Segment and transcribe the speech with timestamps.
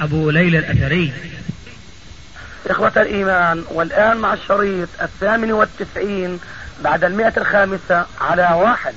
[0.00, 1.12] أبو ليلى الأثري.
[2.66, 6.40] إخوة الإيمان والآن مع الشريط الثامن والتسعين
[6.84, 8.94] بعد المئة الخامسة على واحد.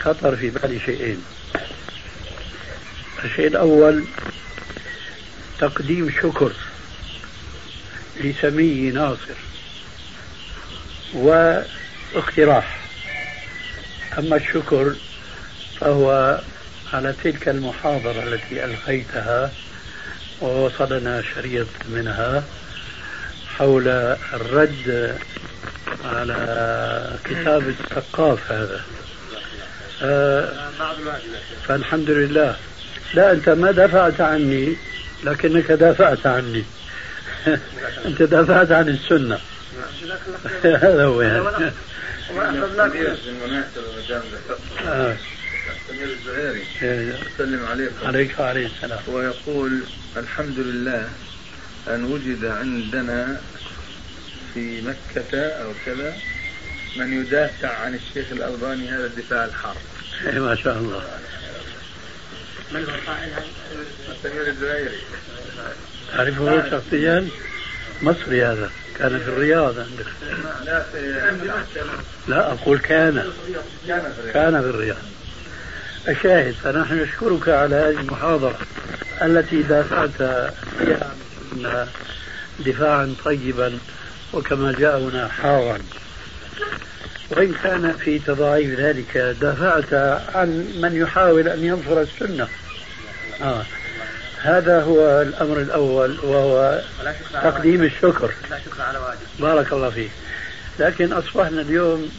[0.00, 1.24] خطر في بالي شيئين.
[3.24, 4.04] الشيء الأول
[5.58, 6.52] تقديم شكر
[8.20, 9.34] لسمي ناصر
[11.14, 12.78] واقتراح.
[14.18, 14.94] أما الشكر
[15.82, 16.40] فهو
[16.92, 19.50] على تلك المحاضرة التي ألقيتها
[20.40, 22.44] ووصلنا شريط منها
[23.58, 23.88] حول
[24.32, 25.18] الرد
[26.04, 28.80] على كتاب الثقاف هذا.
[30.02, 30.52] آه،
[31.68, 32.56] فالحمد لله
[33.14, 34.76] لا أنت ما دافعت عني
[35.24, 36.64] لكنك دافعت عني.
[38.06, 39.38] أنت دافعت عن السنة.
[40.64, 41.72] هذا هو يعني.
[45.88, 46.62] سمير الزهيري
[47.36, 49.00] يسلم عليكم عليك وعليه السلام.
[49.08, 49.80] ويقول
[50.16, 51.08] الحمد لله
[51.88, 53.40] أن وجد عندنا
[54.54, 56.16] في مكة أو كذا
[56.96, 59.76] من يدافع عن الشيخ الألباني هذا الدفاع الحار.
[60.26, 61.04] إيه، ما شاء الله.
[62.72, 62.94] من هو
[64.22, 64.98] سمير الزهيري.
[66.12, 67.28] تعرفه شخصيا؟
[68.02, 68.70] مصري هذا.
[68.98, 70.06] كان في الرياض عندك.
[70.64, 70.84] لا
[72.28, 73.32] لا أقول كان.
[74.34, 74.96] كان في الرياض.
[76.08, 78.58] الشاهد فنحن نشكرك على هذه المحاضرة
[79.22, 81.88] التي دافعت فيها
[82.66, 83.78] دفاعا طيبا
[84.32, 85.78] وكما جاءنا حارا.
[87.30, 89.94] وإن كان في تضاعيف ذلك دافعت
[90.34, 90.48] عن
[90.82, 92.48] من يحاول أن ينصر السنة.
[93.42, 93.62] آه.
[94.42, 96.82] هذا هو الأمر الأول وهو
[97.32, 98.34] تقديم الشكر.
[99.40, 100.10] بارك الله فيك.
[100.78, 102.12] لكن أصبحنا اليوم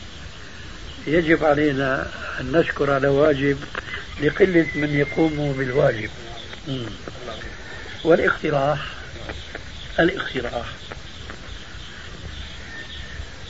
[1.08, 2.08] يجب علينا
[2.40, 3.58] أن نشكر على واجب
[4.22, 6.10] لقلة من يقوم بالواجب.
[8.04, 8.80] والاقتراح
[10.00, 10.66] الاقتراح.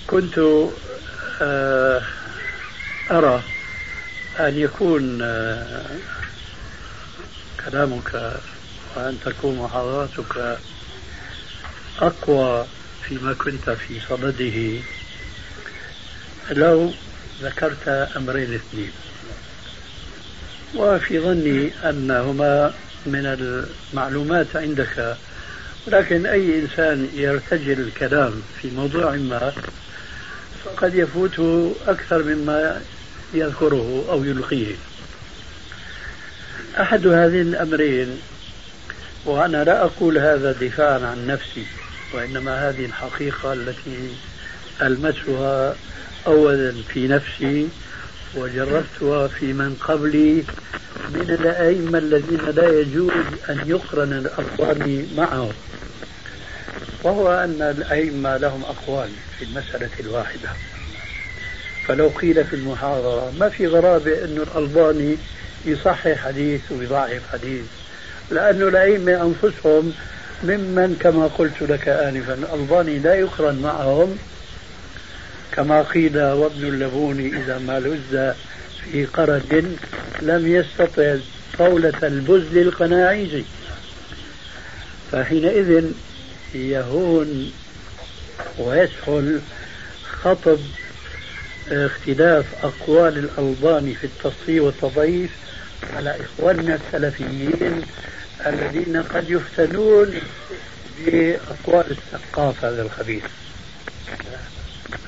[0.07, 0.39] كنت
[1.41, 2.01] آه،
[3.11, 3.43] أرى
[4.39, 5.85] أن يكون آه،
[7.65, 8.39] كلامك
[8.95, 10.57] وأن تكون محاضراتك
[11.99, 12.67] أقوى
[13.07, 14.81] فيما كنت في صدده.
[16.51, 16.93] لو
[17.43, 17.87] ذكرت
[18.17, 18.91] أمرين اثنين.
[20.75, 22.73] وفي ظني أنهما
[23.05, 25.17] من المعلومات عندك
[25.87, 29.53] ولكن أي إنسان يرتجل الكلام في موضوع ما
[30.65, 32.81] فقد يفوته أكثر مما
[33.33, 34.75] يذكره أو يلقيه.
[36.79, 38.19] أحد هذين الأمرين
[39.25, 41.65] وأنا لا أقول هذا دفاعا عن نفسي
[42.13, 44.15] وإنما هذه الحقيقة التي
[44.81, 45.75] ألمسها
[46.27, 47.69] أولا في نفسي
[48.35, 50.43] وجربتها في من قبلي
[51.09, 53.11] من الأئمة الذين لا يجوز
[53.49, 55.53] أن يقرن الأقوال معهم
[57.03, 60.49] وهو أن الأئمة لهم أقوال في المسألة الواحدة.
[61.87, 65.17] فلو قيل في المحاضرة ما في غرابة أن الألباني
[65.65, 67.65] يصحح حديث ويضعف حديث؟
[68.31, 69.93] لأن الأئمة أنفسهم
[70.43, 74.17] ممن كما قلت لك آنفا الألباني لا يقرن معهم
[75.55, 78.33] كما قيل وابن اللبون إذا ما لز
[78.91, 79.77] في قرد
[80.21, 81.15] لم يستطع
[81.57, 83.43] طولة البزل القناعيزي
[85.11, 85.91] فحينئذ
[86.55, 87.51] يهون
[88.59, 89.41] ويسهل
[90.23, 90.59] خطب
[91.71, 95.31] اختلاف أقوال الألباني في التصفية والتضعيف
[95.95, 97.81] على إخواننا السلفيين
[98.45, 100.13] الذين قد يفتنون
[101.05, 103.23] بأقوال الثقافة هذا الخبيث.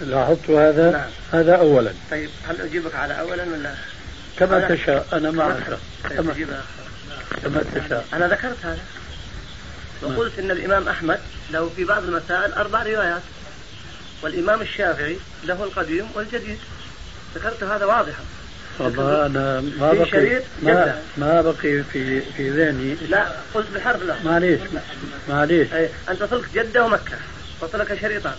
[0.01, 1.09] لاحظت هذا؟ نعم.
[1.31, 1.91] هذا أولا.
[2.11, 3.73] طيب هل أجيبك على أولا ولا؟
[4.39, 5.07] كما أنا تشاء.
[5.13, 5.77] أنا معك
[6.09, 6.33] طيب كما,
[7.43, 8.05] كما تشاء.
[8.13, 8.79] أنا ذكرت هذا.
[10.01, 11.19] وقلت أن الإمام أحمد
[11.51, 13.21] له في بعض المسائل أربع روايات
[14.21, 16.59] والإمام الشافعي له القديم والجديد.
[17.35, 18.23] ذكرت هذا واضحا.
[18.79, 22.95] والله أنا ما بقي ما, ما بقي في في ذهني.
[23.09, 24.15] لا قلت بالحرف لا.
[24.25, 24.59] معليش.
[25.29, 25.67] معليش.
[26.09, 27.17] أنت قلت جدة ومكة
[27.61, 28.35] قلت لك شريطان.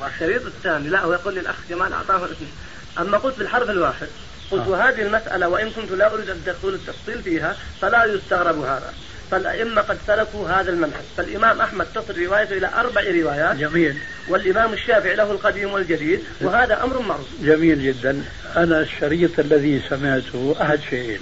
[0.00, 2.52] والشريط الثاني لا هو يقول لي الاخ جمال أعطاه الاثنين
[2.98, 4.08] أما قلت بالحرف الواحد
[4.50, 4.68] قلت آه.
[4.68, 8.92] وهذه المسألة وإن كنت لا أريد أن تدخل التفصيل فيها فلا يستغرب هذا.
[9.30, 11.02] فالأئمة قد سلكوا هذا المنهج.
[11.16, 13.56] فالإمام أحمد تصل روايته إلى أربع روايات.
[13.56, 13.98] جميل.
[14.28, 17.26] والإمام الشافعي له القديم والجديد وهذا أمر معروف.
[17.42, 18.24] جميل جدا.
[18.56, 21.20] أنا الشريط الذي سمعته أحد شيئين.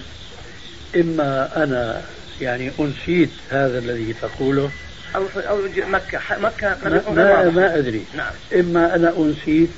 [0.97, 2.03] إما أنا
[2.41, 4.71] يعني أنسيت هذا الذي تقوله
[5.17, 6.21] أو أو مكة.
[6.41, 8.05] مكة ما, ما, ما أدري.
[8.17, 8.33] نعم.
[8.55, 9.71] إما أنا أنسيت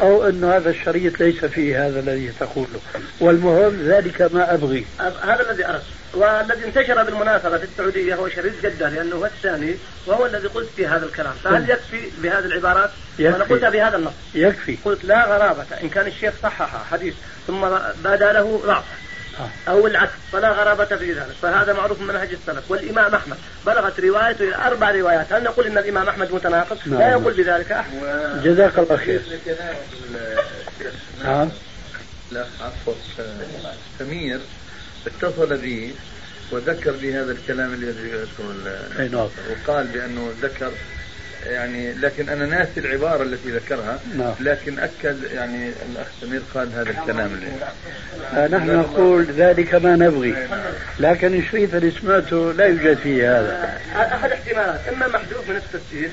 [0.00, 2.80] أو أن هذا الشريط ليس فيه هذا الذي تقوله.
[3.20, 4.86] والمهم ذلك ما أبغي.
[5.00, 9.76] هذا الذي أردت والذي انتشر بالمناسبة في السعودية هو شريط جدة لأنه هو الثاني
[10.06, 11.32] وهو الذي قلت في هذا الكلام.
[11.44, 11.70] فهل طيب.
[11.70, 13.32] يكفي بهذه العبارات؟ يكفي.
[13.32, 14.12] وأنا قلت بهذا النص.
[14.34, 14.76] يكفي.
[14.84, 17.14] قلت لا غرابة إن كان الشيخ صحح حديث
[17.46, 17.60] ثم
[18.04, 18.84] بدا له ضعف.
[19.68, 21.34] أو العكس فلا غرابة في ذلك.
[21.42, 22.70] فهذا معروف من منهج السلف.
[22.70, 23.36] والإمام أحمد
[23.66, 25.32] بلغت روايته إلى أربع روايات.
[25.32, 27.22] هل نقول إن الإمام أحمد متناقض؟ لا نعم.
[27.22, 27.92] يقول بذلك أحد.
[28.44, 29.22] جزاك الله خير.
[31.24, 31.50] نعم.
[32.32, 32.94] لا عفوا.
[33.98, 34.40] سمير
[35.06, 35.94] اتصل بي
[36.50, 38.54] وذكر بهذا الكلام الذي ذكره
[38.98, 39.28] نعم.
[39.50, 40.72] وقال بأنه ذكر
[41.46, 44.34] يعني لكن أنا ناسي العبارة التي ذكرها نعم.
[44.40, 47.46] لكن أكد يعني الأخ سمير قال هذا الكلام اللي
[48.34, 50.34] آه نحن نقول ذلك ما نبغي
[50.98, 53.78] لكن الشريط اللي سمعته لا يوجد فيه هذا.
[53.96, 56.10] أحد احتمالات إما محذوف من التفسير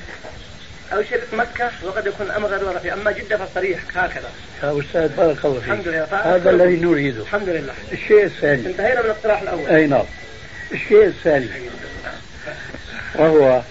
[0.92, 4.28] أو شريط مكة وقد يكون الامر غير واضح أما جدة فصريح هكذا.
[4.62, 5.70] يا أستاذ بارك الله فيك.
[5.70, 6.04] الحمد لله.
[6.04, 7.22] هذا الذي نريده.
[7.22, 7.72] الحمد لله.
[7.92, 8.66] الشيء الثاني.
[8.66, 9.66] انتهينا من الاقتراح الأول.
[9.66, 10.04] أي نعم.
[10.72, 11.48] الشيء الثاني.
[13.14, 13.62] وهو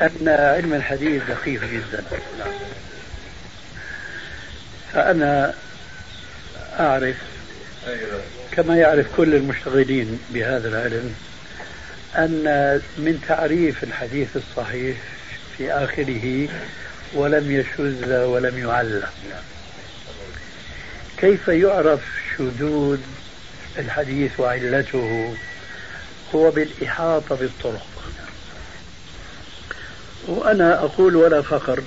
[0.00, 2.04] أن علم الحديث دقيق جدا.
[4.92, 5.54] فأنا
[6.80, 7.16] أعرف
[8.52, 11.14] كما يعرف كل المشتغلين بهذا العلم
[12.16, 12.44] أن
[12.98, 14.96] من تعريف الحديث الصحيح
[15.58, 16.48] في آخره
[17.14, 19.02] ولم يشذ ولم يعل.
[21.16, 22.00] كيف يعرف
[22.36, 22.98] شذوذ
[23.78, 25.36] الحديث وعلته؟
[26.34, 27.86] هو بالإحاطة بالطرق.
[30.26, 31.82] وأنا أقول ولا فخر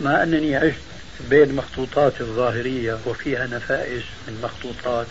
[0.00, 0.76] مع أنني عشت
[1.30, 5.06] بين مخطوطات الظاهرية وفيها نفائس من مخطوطات.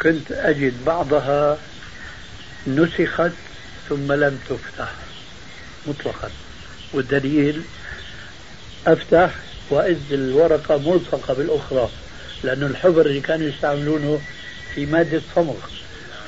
[0.00, 1.58] كنت أجد بعضها
[2.66, 3.32] نسخت
[3.88, 4.92] ثم لم تفتح
[5.86, 6.30] مطلقا.
[6.92, 7.62] والدليل
[8.86, 9.34] أفتح
[9.70, 11.90] وإذ الورقة ملصقة بالأخرى
[12.44, 14.20] لأن الحبر اللي كانوا يستعملونه
[14.74, 15.56] في مادة صمغ.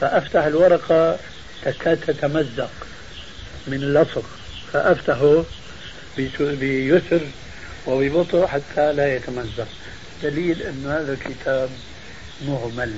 [0.01, 1.19] فأفتح الورقة
[1.63, 2.71] تكاد تتمزق.
[3.67, 4.25] من اللصق
[4.73, 5.45] فأفتحه
[6.41, 7.21] بيسر
[7.87, 9.69] وببطء حتى لا يتمزق.
[10.23, 11.71] دليل أن هذا الكتاب
[12.47, 12.93] مهمل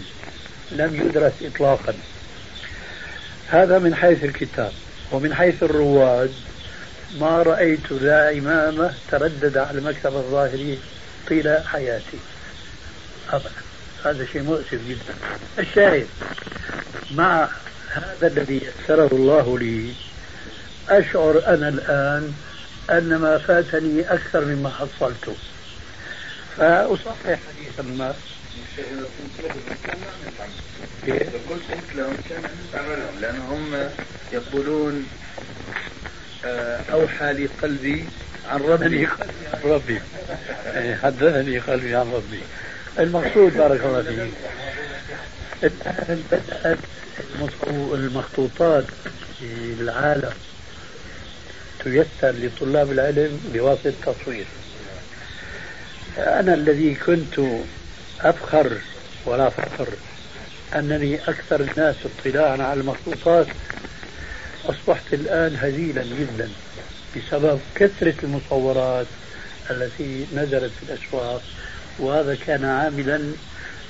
[0.72, 1.94] لم يدرس إطلاقا.
[3.48, 4.72] هذا من حيث الكتاب
[5.12, 6.32] ومن حيث الرواد
[7.20, 10.78] ما رأيت ذا إمامة تردد على المكتب الظاهري
[11.28, 12.18] طيلة حياتي.
[14.04, 15.14] هذا شيء مؤسف جدا.
[15.58, 16.06] الشاهد
[17.10, 17.48] مع
[17.90, 19.92] هذا الذي يسره الله لي
[20.88, 22.35] أشعر أنا الآن
[22.91, 25.35] أن ما فاتني أكثر مما حصلته
[26.56, 28.15] فأصحح حديثا ما
[31.50, 32.17] قلت لهم
[33.21, 33.91] لأنهم
[34.33, 35.06] يقولون
[36.44, 38.05] آه، أوحى لي قلبي
[38.49, 39.06] عن ربي.
[39.55, 40.00] عن ربي.
[40.75, 42.41] يعني حدثني قلبي عن ربي.
[42.99, 44.33] المقصود بارك الله فيك.
[45.62, 46.78] الآن بدأت
[47.95, 48.85] المخطوطات
[49.38, 50.33] في العالم.
[51.85, 54.47] تيسر لطلاب العلم بواسطة التصوير.
[56.18, 57.40] أنا الذي كنت
[58.21, 58.73] أفخر
[59.26, 59.88] ولا فخر
[60.75, 63.47] أنني أكثر الناس اطلاعا على المخطوطات
[64.64, 66.50] أصبحت الآن هزيلا جدا
[67.16, 69.06] بسبب كثرة المصورات
[69.71, 71.42] التي نزلت في الأسواق
[71.99, 73.21] وهذا كان عاملا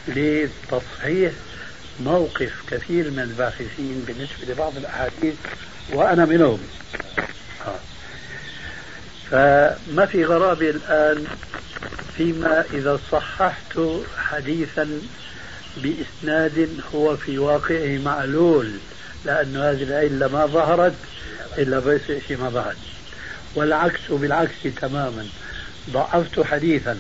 [0.08, 1.32] لتصحيح
[2.00, 5.34] موقف كثير من الباحثين بالنسبة لبعض الأحاديث
[5.92, 6.58] وأنا منهم.
[9.30, 11.24] فما في غرابة الآن
[12.16, 13.78] فيما إذا صححت
[14.16, 14.88] حديثا
[15.76, 18.70] بإسناد هو في واقعه معلول
[19.24, 20.94] لأن هذه العلة ما ظهرت
[21.58, 22.76] إلا فيما بعد
[23.54, 25.26] والعكس بالعكس تماما.
[25.90, 26.98] ضعفت حديثا.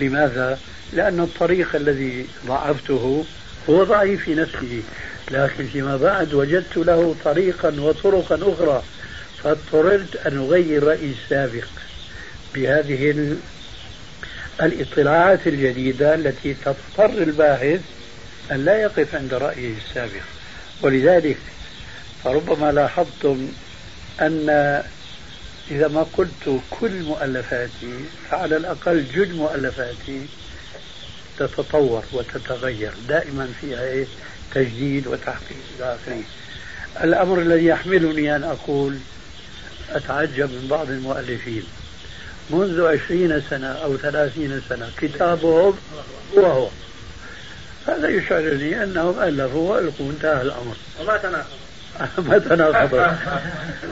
[0.00, 0.58] لماذا؟
[0.92, 3.24] لأن الطريق الذي ضعفته
[3.70, 4.82] هو ضعيف في نفسه.
[5.30, 8.82] لكن فيما بعد وجدت له طريقا وطرقا أخرى.
[9.44, 11.66] فاضطررت أن أغير رأيي السابق
[12.54, 13.36] بهذه
[14.62, 17.80] الإطلاعات الجديدة التي تضطر الباحث
[18.52, 20.22] أن لا يقف عند رأيه السابق.
[20.82, 21.36] ولذلك
[22.24, 23.48] فربما لاحظتم
[24.20, 24.48] أن
[25.70, 27.94] إذا ما قلت كل مؤلفاتي
[28.30, 30.26] فعلى الأقل جل مؤلفاتي
[31.38, 32.92] تتطور وتتغير.
[33.08, 34.06] دائما فيها إيه؟
[34.54, 36.22] تجديد وتحقيق إلى آخره.
[37.04, 38.98] الأمر الذي يحملني أن أقول
[39.92, 41.62] أتعجب من بعض المؤلفين.
[42.50, 45.74] منذ عشرين سنة أو ثلاثين سنة كتابهم
[46.36, 46.68] هو هو.
[47.86, 50.76] هذا يشعرني أنهم ألفوا وألقوا انتهى الأمر.
[51.00, 51.48] وما تناقض
[52.28, 52.94] ما تناقض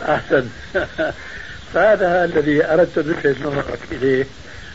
[0.08, 0.48] أحسن.
[1.74, 4.26] فهذا الذي أردت أن ألفت نظرك إليه.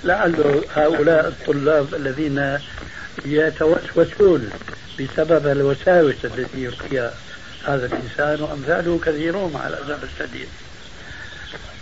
[0.03, 2.58] لعل هؤلاء الطلاب الذين
[3.25, 4.50] يتوسوسون
[5.00, 7.13] بسبب الوساوس التي يلقيها
[7.68, 8.42] هذا الإنسان.
[8.42, 10.48] وأمثاله كثيرون مع الأسف الشديد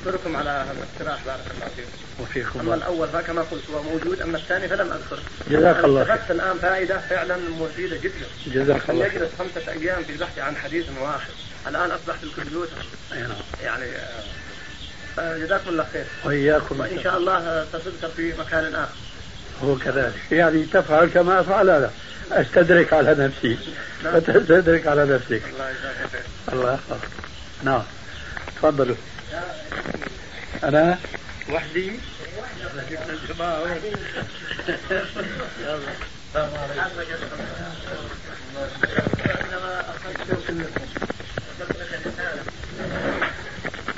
[0.06, 1.90] أشكركم على هذا الاقتراح بارك الله فيكم.
[2.20, 5.22] وفيكم أما الأول فكما قلت هو موجود أما الثاني فلم أذكره.
[5.50, 6.14] جزاك الله خير.
[6.14, 8.26] استفدت الآن فائدة فعلا مفيدة جدا.
[8.48, 9.22] جزاك الله خير.
[9.22, 11.30] يجلس خمسة أيام في البحث عن حديث واحد.
[11.68, 12.86] الآن أصبح في الكمبيوتر.
[13.12, 13.30] نعم.
[13.64, 13.86] يعني
[15.20, 16.06] آه، جزاكم الله خير.
[16.24, 18.96] وإياكم وإن شاء الله ستذكر في مكان آخر.
[19.64, 21.92] هو كذلك يعني تفعل كما أفعل أنا
[22.32, 23.58] أستدرك على نفسي
[24.04, 24.16] نعم.
[24.16, 26.22] وتستدرك على نفسك الله يجزاك خير.
[26.54, 27.10] الله يحفظك
[27.64, 27.84] نعم
[28.56, 28.96] تفضلوا
[30.64, 31.00] أنا؟
[31.50, 31.92] وحدي.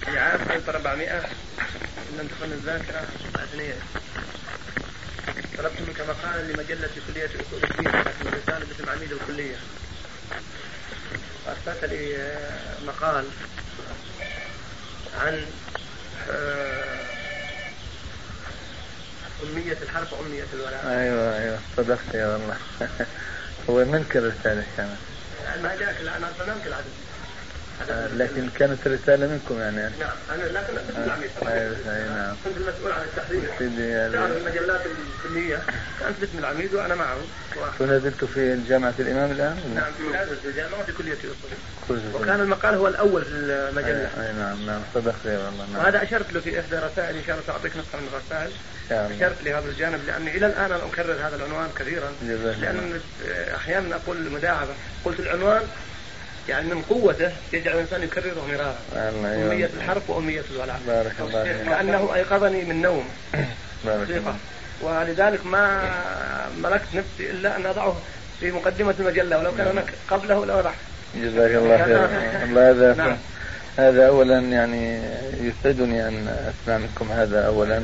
[0.05, 1.21] في عام 1400
[2.19, 3.75] لم تكن الذاكرة أثنية
[5.57, 9.55] طلبت منك مقالا لمجلة كلية أصول الدين الرسالة عميد الكلية.
[11.47, 12.51] أرسلت لي آه،
[12.87, 13.25] مقال.
[15.13, 15.61] عن
[16.27, 17.17] آه،
[19.43, 20.83] أمية الحرف وأمية الولاء.
[20.87, 21.67] أيوه أيوه.
[21.77, 22.59] صدقت يا والله.
[23.69, 25.01] هو منك الرسالة كانت
[25.39, 27.12] يعني ما جاك لا أنا أرسلنا لك العدد
[27.89, 29.77] لكن كانت رسالة منكم يعني.
[29.77, 31.69] نعم أنا لكن باسم العميد أي
[32.09, 32.35] نعم.
[32.45, 33.41] كنت المسؤول عن التحرير.
[33.59, 34.81] سيدي تعرف يعني المجلات
[35.25, 35.61] الكلية
[35.99, 37.17] كانت باسم العميد وأنا معه.
[37.79, 40.35] كنت زلت في جامعة الإمام الآن؟ نعم في
[40.85, 41.33] في كلية أصول
[41.87, 44.09] كل وكان المقال هو الأول في المجلة.
[44.17, 44.81] أي نعم نعم.
[44.93, 45.83] صدقت يا والله نعم.
[45.83, 48.51] وهذا أشرت له في إحدى رسائل إن شاء الله سأعطيك نسخة من الرسائل.
[48.91, 52.11] أشرت لهذا الجانب لأني إلى الآن أنا أكرر هذا العنوان كثيرا.
[52.61, 52.99] لأن
[53.55, 54.73] أحيانا أقول مداعبة.
[55.05, 55.61] قلت العنوان
[56.49, 58.75] يعني من قوته يجعل الإنسان يكرره مرارا.
[59.33, 59.73] يوفقك.
[59.77, 60.79] الحرف وأمية الولاء.
[60.87, 61.69] بارك الله فيك.
[61.69, 63.05] كأنه أيقظني من نوم.
[63.85, 64.35] بارك الله.
[64.81, 65.91] ولذلك ما
[66.57, 67.95] ملكت نفسي إلا أن أضعه
[68.39, 70.73] في مقدمة المجلة ولو كان هناك قبله لوضعه
[71.15, 72.05] جزاك الله خير.
[72.43, 73.17] الله هذا نعم.
[73.77, 75.01] هذا اولا يعني
[75.41, 77.81] يسعدني ان اسمع منكم هذا اولا.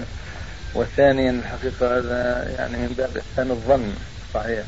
[0.75, 3.93] وثانيا الحقيقة هذا يعني من باب احسان الظن
[4.33, 4.63] صحيح.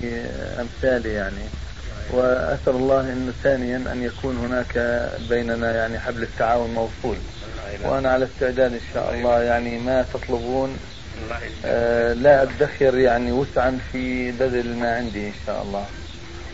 [0.00, 0.26] في
[0.60, 1.65] أمثالي يعني.
[2.10, 7.16] وأسأل الله انه ثانيا أن يكون هناك بيننا يعني حبل التعاون موصول.
[7.82, 10.78] وأنا على استعداد إن شاء الله يعني ما تطلبون.
[11.64, 15.86] آه، لا أدخر يعني وسعا في بذل ما عندي إن شاء الله.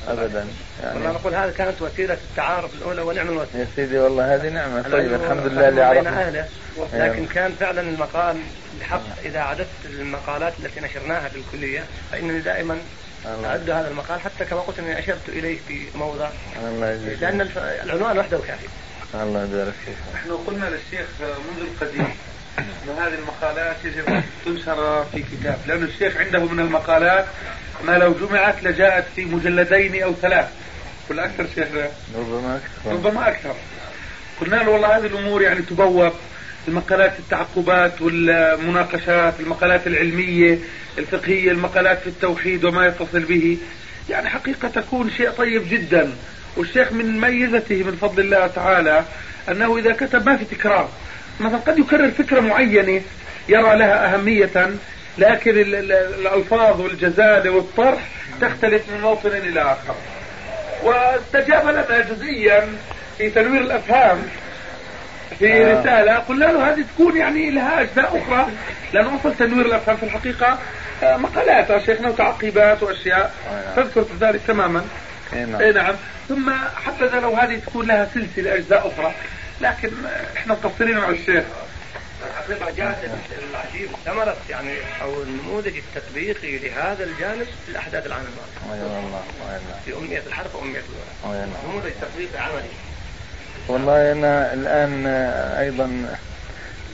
[0.09, 0.47] ابدا
[0.85, 3.61] والله يعني نقول هذه كانت وسيلة التعارف الأولى ونعم الوسيلة.
[3.61, 4.83] يا سيدي والله هذه نعمة.
[4.83, 6.47] طيب الحمد لله اللي عرفنا.
[6.95, 8.37] لكن كان فعلا المقال
[8.81, 12.79] بحق إذا عددت المقالات التي نشرناها في الكلية فإنني دائما
[13.27, 16.29] أعد هذا المقال حتى كما قلت أني أشرت إليه في موضع.
[16.65, 18.67] الله يجزيك لأن الف- العنوان وحده كافي.
[19.15, 19.95] الله يبارك فيك.
[20.15, 22.09] نحن قلنا للشيخ منذ القديم
[22.59, 27.27] أن هذه المقالات يجب أن تنشر في كتاب لأن الشيخ عنده من المقالات
[27.85, 30.49] ما لو جمعت لجاءت في مجلدين أو ثلاث.
[31.11, 31.69] ولا أكثر شيخ.
[32.19, 32.93] ربما أكثر.
[32.93, 33.55] ربما أكثر.
[34.41, 36.13] قلنا له والله هذه الأمور يعني تبوب.
[36.69, 40.59] المقالات التعقبات والمناقشات المقالات العلمية
[40.99, 43.59] الفقهية المقالات في التوحيد وما يتصل به.
[44.11, 46.11] يعني حقيقة تكون شيء طيب جدا.
[46.57, 49.05] والشيخ من ميزته من فضل الله تعالى
[49.49, 50.89] أنه إذا كتب ما في تكرار
[51.41, 53.03] مثلا قد يكرر فكرة معينة
[53.49, 54.51] يرى لها أهمية
[55.19, 58.09] لكن ال- ال- الألفاظ والجزالة والطرح
[58.41, 59.95] تختلف من موطن إلى آخر.
[60.83, 62.69] واستجاب لنا جزئيا
[63.19, 64.23] في تنوير الأفهام.
[65.39, 65.81] في آه.
[65.81, 68.47] رسالة قلنا له هذه تكون يعني لها أجزاء أخرى
[68.93, 70.59] لأن أصل تنوير الأفهام في الحقيقة
[71.03, 73.75] آه، مقالات يا شيخنا وتعقيبات وأشياء آه.
[73.77, 74.85] تذكر ذلك تماما
[75.33, 75.61] إي نعم.
[75.61, 75.95] إي نعم
[76.29, 76.51] ثم
[76.85, 79.15] حتى لو هذه تكون لها سلسلة أجزاء أخرى
[79.61, 81.45] لكن آه، إحنا مقصرين مع الشيخ
[82.31, 83.11] الحقيقة جاءت
[83.51, 89.23] العجيب ثمرة يعني أو النموذج التطبيقي لهذا الجانب في الأحداث العام نعم.
[89.85, 90.83] في أمية الحرف وأمية
[91.25, 91.49] الورق نعم.
[91.69, 92.69] نموذج تطبيقي عملي
[93.69, 96.17] والله أنا الآن آه، أيضا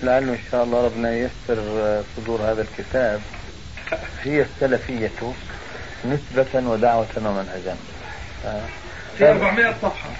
[0.02, 3.20] لعله إن شاء الله ربنا ييسر آه، صدور هذا الكتاب.
[4.24, 5.32] هي السلفية
[6.04, 7.76] نسبة ودعوة ومنهجا.
[8.46, 8.60] آه.
[9.18, 10.10] في 400 صفحة.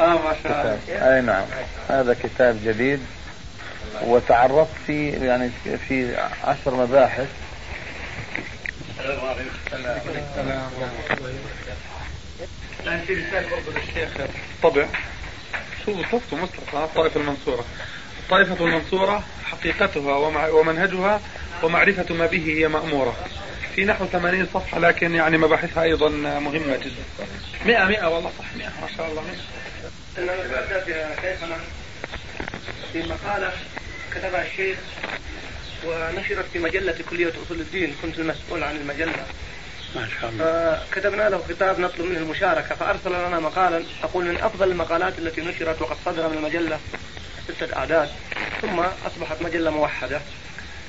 [0.00, 1.14] آه ما شاء الله.
[1.16, 1.44] أي نعم.
[1.88, 3.00] هذا كتاب جديد.
[4.02, 5.50] وتعرضت في يعني
[5.88, 7.28] في عشر مباحث.
[9.00, 10.70] السلام
[12.82, 14.10] الآن في رسالة برضه للشيخ.
[14.62, 14.86] طبع.
[15.86, 17.64] شو وصفته مصطفى الطائفة المنصورة.
[18.22, 20.16] الطائفة المنصورة حقيقتها
[20.48, 21.20] ومنهجها
[21.62, 23.16] ومعرفة ما به هي مأمورة.
[23.74, 27.26] في نحو 80 صفحة لكن يعني مباحثها أيضا مهمة جدا.
[27.66, 29.34] 100 100 والله صح 100 ما شاء الله 100
[30.18, 31.56] أنا شيخنا
[32.92, 33.52] في مقالة
[34.14, 34.78] كتبها الشيخ
[35.86, 37.94] ونشرت في مجلة كلية أصول الدين.
[38.02, 39.26] كنت المسؤول عن المجلة.
[39.94, 40.80] ما شاء الله.
[40.90, 45.82] فكتبنا له خطاب نطلب منه المشاركة فأرسل لنا مقالا أقول من أفضل المقالات التي نشرت
[45.82, 46.78] وقد صدر من المجلة
[47.48, 48.08] ستة أعداد
[48.62, 50.20] ثم أصبحت مجلة موحدة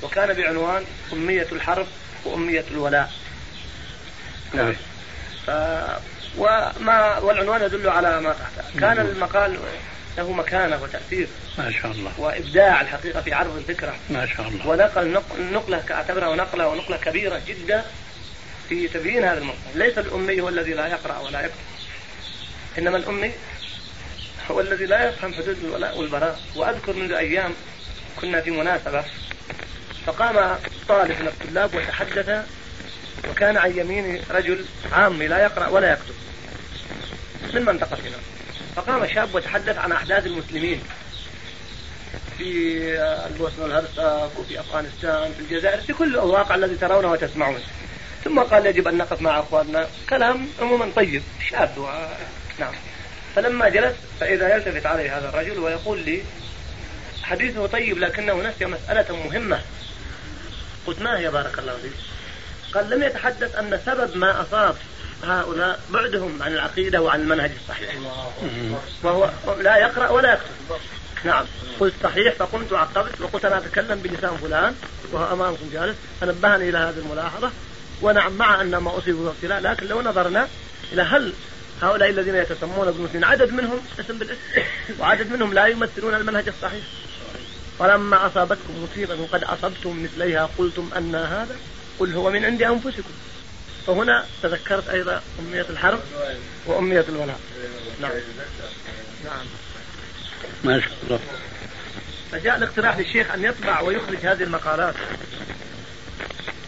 [0.02, 1.86] وكان بعنوان أمية الحرب
[2.24, 3.12] وأمية الولاء.
[4.54, 4.74] نعم.
[5.46, 5.50] ف...
[6.38, 9.58] وما والعنوان يدل على ما تحت كان المقال
[10.18, 11.26] له مكانة وتأثير
[11.58, 12.12] ما شاء الله.
[12.18, 13.94] وإبداع الحقيقة في عرض الفكرة.
[14.10, 14.68] ما شاء الله.
[14.68, 15.20] ونقل
[15.52, 17.84] نقلة أعتبرها نقلة ونقلة كبيرة جدا
[18.68, 21.56] في تبيين هذا الموضوع ليس الأمي هو الذي لا يقرأ ولا يكتب.
[22.78, 23.32] إنما الأمي
[24.50, 26.40] هو الذي لا يفهم حدود الولاء والبراء.
[26.56, 27.54] وأذكر منذ أيام
[28.20, 29.04] كنا في مناسبة
[30.06, 30.58] فقام
[30.88, 32.46] طالب من الطلاب وتحدث
[33.30, 36.14] وكان عن يمينه رجل عامي لا يقرأ ولا يكتب
[37.54, 38.16] من منطقتنا
[38.76, 40.82] فقام شاب وتحدث عن أحداث المسلمين
[42.38, 42.78] في
[43.26, 47.60] البوسنة والهرسك وفي أفغانستان في الجزائر في كل الواقع الذي ترونه وتسمعونه.
[48.26, 49.88] ثم قال يجب أن نقف مع أخواننا.
[50.10, 51.88] كلام عموما طيب شاب و...
[52.58, 52.74] نعم.
[53.36, 56.22] فلما جلس فإذا يلتفت علي هذا الرجل ويقول لي
[57.22, 59.60] حديثه طيب لكنه نسي مسألة مهمة.
[60.86, 61.92] قلت ما هي بارك الله فيك؟
[62.74, 64.76] قال لم يتحدث أن سبب ما أصاب
[65.24, 67.94] هؤلاء بعدهم عن العقيدة وعن المنهج الصحيح.
[69.02, 69.30] وهو
[69.60, 70.80] لا يقرأ ولا يكتب.
[71.24, 71.44] نعم.
[71.80, 72.34] قلت صحيح.
[72.34, 74.74] فقمت وعقبت وقلت أنا أتكلم بلسان فلان
[75.12, 77.50] وهو أمامكم جالس فنبهني إلى هذه الملاحظة.
[78.02, 80.48] ونعم مع أن ما أصيبوا بالابتلاء لكن لو نظرنا
[80.92, 81.32] إلى هل
[81.82, 84.40] هؤلاء الذين يتسمون بالمسلمين عدد منهم اسم بالاسم
[84.98, 86.84] وعدد منهم لا يمثلون المنهج الصحيح.
[87.78, 91.56] ولما أصابتكم مصيبة وقد أصبتم مثليها قلتم أن هذا
[91.98, 93.10] قل هو من عند أنفسكم.
[93.86, 96.00] فهنا تذكرت أيضا أمية الحرب
[96.66, 97.40] وأمية الولاء.
[98.00, 98.10] نعم.
[99.24, 99.46] نعم.
[100.64, 101.20] ما شاء الله.
[102.32, 104.94] فجاء الاقتراح للشيخ أن يطبع ويخرج هذه المقالات.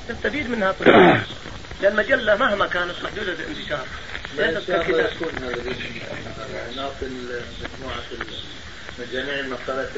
[0.09, 1.23] تستفيد منها طلاب
[1.83, 3.87] لأن المجلة مهما كانت محدودة الانتشار
[4.37, 5.11] ليست ككتاب
[6.77, 8.03] ناقل مجموعة
[8.99, 9.89] مجاميع المقالات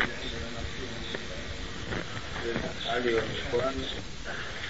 [2.86, 3.84] علي والإخوان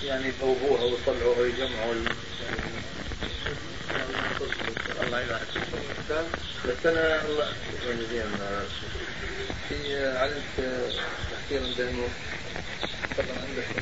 [0.05, 1.95] يعني يفوقوها ويطلعوها ويجمعوا
[5.03, 5.47] الله يبارك
[6.69, 7.45] بس أنا الله
[7.85, 8.31] يعني
[9.69, 10.91] في علمت
[11.47, 12.09] كثير من بأنه
[13.17, 13.80] طبعا عندكم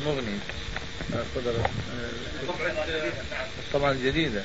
[0.00, 0.38] المغني.
[3.66, 4.42] الطبعة الجديدة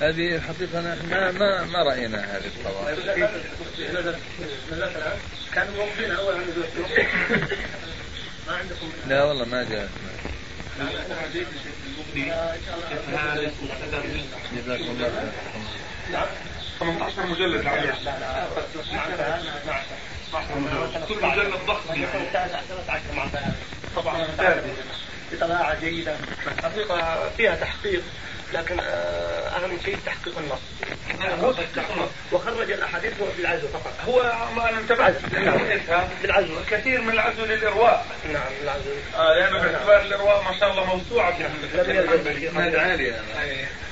[0.00, 2.94] هذه حقيقة ما ما ما رأينا هذه الطبعة
[5.54, 6.34] كانوا موقفين أول
[8.46, 9.88] ما عندكم لا والله ما جاء.
[14.56, 15.32] جزاكم الله خير
[16.80, 17.94] 18 مجلد عليه
[21.08, 21.94] كل مجلد ضخم.
[23.96, 24.26] طبعا
[25.32, 26.16] بطباعة جيدة
[26.62, 28.02] حقيقة فيها تحقيق
[28.54, 30.58] لكن اهم شيء تحقيق النص.
[32.32, 33.92] وخرج الأحاديث هو في العزو فقط.
[34.08, 35.16] هو ما أنا انتبهت
[36.22, 36.54] بالعزو.
[36.70, 38.06] كثير من العزو للإرواء.
[38.32, 41.36] نعم العزو آه لأنه باعتبار الإرواء ما شاء الله موسوعة.
[41.38, 43.14] في اسناد عالي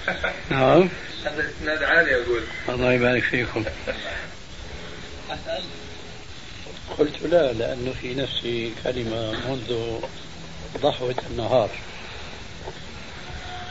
[0.51, 0.89] نعم.
[1.25, 3.65] هذا اسناد عالي أقول الله يبارك فيكم.
[6.99, 9.99] قلت لا لأنه في نفسي كلمة منذ
[10.83, 11.71] ضحوة النهار.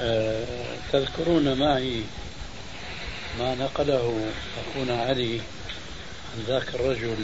[0.02, 0.46] أه
[0.92, 2.02] تذكرون معي
[3.40, 4.26] ما نقله
[4.58, 5.40] أخونا علي
[6.34, 7.18] عن ذاك الرجل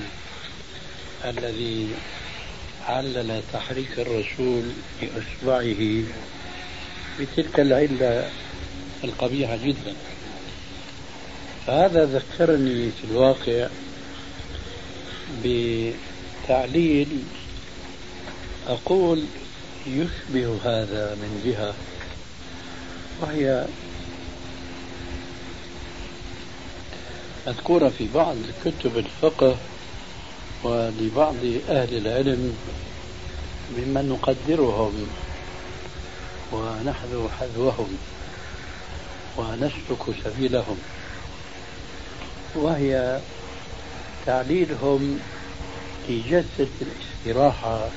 [1.26, 1.89] الذي
[2.86, 4.63] علل تحريك الرسول
[5.02, 6.04] بإصبعه
[7.20, 8.30] بتلك العلة
[9.04, 9.96] القبيحة جدا.
[11.68, 13.68] فهذا ذكرني في الواقع
[15.43, 17.24] بتعليل
[18.67, 19.26] أقول
[19.88, 21.74] يشبه هذا من جهة
[23.22, 23.65] وهي
[27.48, 29.58] مذكورة في بعض كتب الفقه
[30.63, 31.36] ولبعض
[31.69, 32.58] أهل العلم
[33.78, 35.08] ممن نقدرهم
[36.52, 37.98] ونحذو حذوهم
[39.38, 40.78] ونسلك سبيلهم
[42.56, 43.19] وهي
[44.26, 45.20] تعليلهم
[46.10, 47.90] لجلسة الاستراحة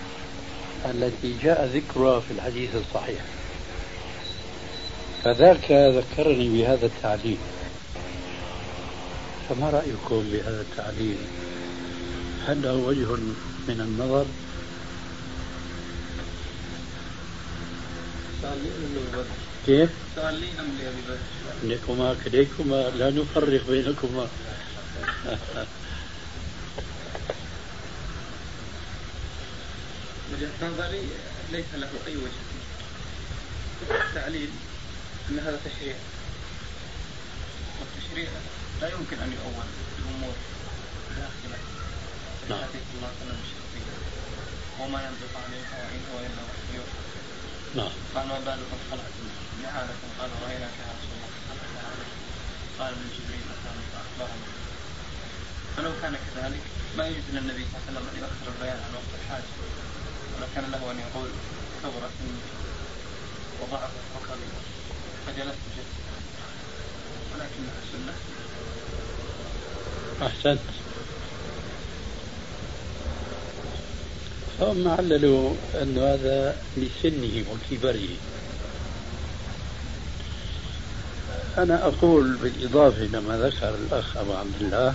[0.85, 3.21] التي جاء ذكرها في الحديث الصحيح.
[5.25, 7.39] فذاك ذكرني بهذا التعليل.
[9.49, 11.17] فما رأيكم بهذا التعليل؟
[12.47, 13.17] هل له وجه
[13.69, 14.27] من النظر؟
[19.67, 19.91] كيف؟
[21.65, 24.29] لكما كليكما لا نفرق بينكما.
[30.33, 31.09] وجهة نظري
[31.53, 32.43] ليس له أي وجه.
[33.91, 34.51] التعليل
[35.31, 35.97] أن هذا تشريع.
[37.81, 38.31] والتشريع
[38.81, 39.67] لا يمكن أن يؤول
[39.99, 40.35] الأمور
[41.17, 41.59] داخلة
[42.51, 42.59] نعم.
[42.73, 43.93] صلى الله عليه وسلم الشخصية
[44.81, 46.79] وما ينطق عن الهوى إن هو إلا وحي.
[47.77, 47.93] نعم.
[48.15, 49.15] قال ما بالك قد خلعت
[49.63, 51.31] جهالة قال رأيناك يا رسول الله.
[52.79, 54.47] قال من جبريل أتاني فأخبرني
[55.77, 56.63] فلو كان كذلك
[56.99, 59.51] ما يجوز للنبي صلى الله عليه وسلم أن يؤخر البيان عن وقت الحاجة
[60.55, 61.29] كان له أن يقول
[61.83, 62.41] كبرت مني
[63.61, 64.49] وضعفت ركبي
[65.27, 66.03] فجلست جلسة
[67.33, 68.15] ولكنها سنة
[70.27, 70.61] أحسنت.
[74.61, 78.09] فهم عللوا أن هذا لسنه وكبره.
[81.59, 84.95] أنا أقول بالإضافة لما ذكر الأخ أبو عبد الله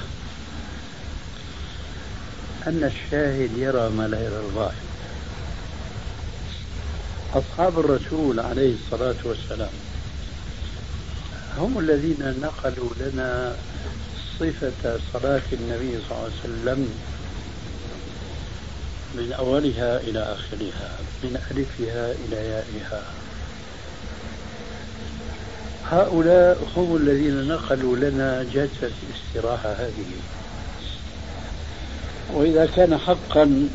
[2.67, 4.90] أن الشاهد يرى ما لا يرى الغائب
[7.35, 9.69] أصحاب الرسول عليه الصلاة والسلام
[11.57, 13.55] هم الذين نقلوا لنا
[14.39, 16.89] صفة صلاة النبي صلى الله عليه وسلم
[19.15, 20.89] من أولها إلى آخرها
[21.23, 23.03] من ألفها إلى يائها.
[25.91, 30.11] هؤلاء هم الذين نقلوا لنا جلسة الاستراحة هذه.
[32.33, 33.69] وإذا كان حقا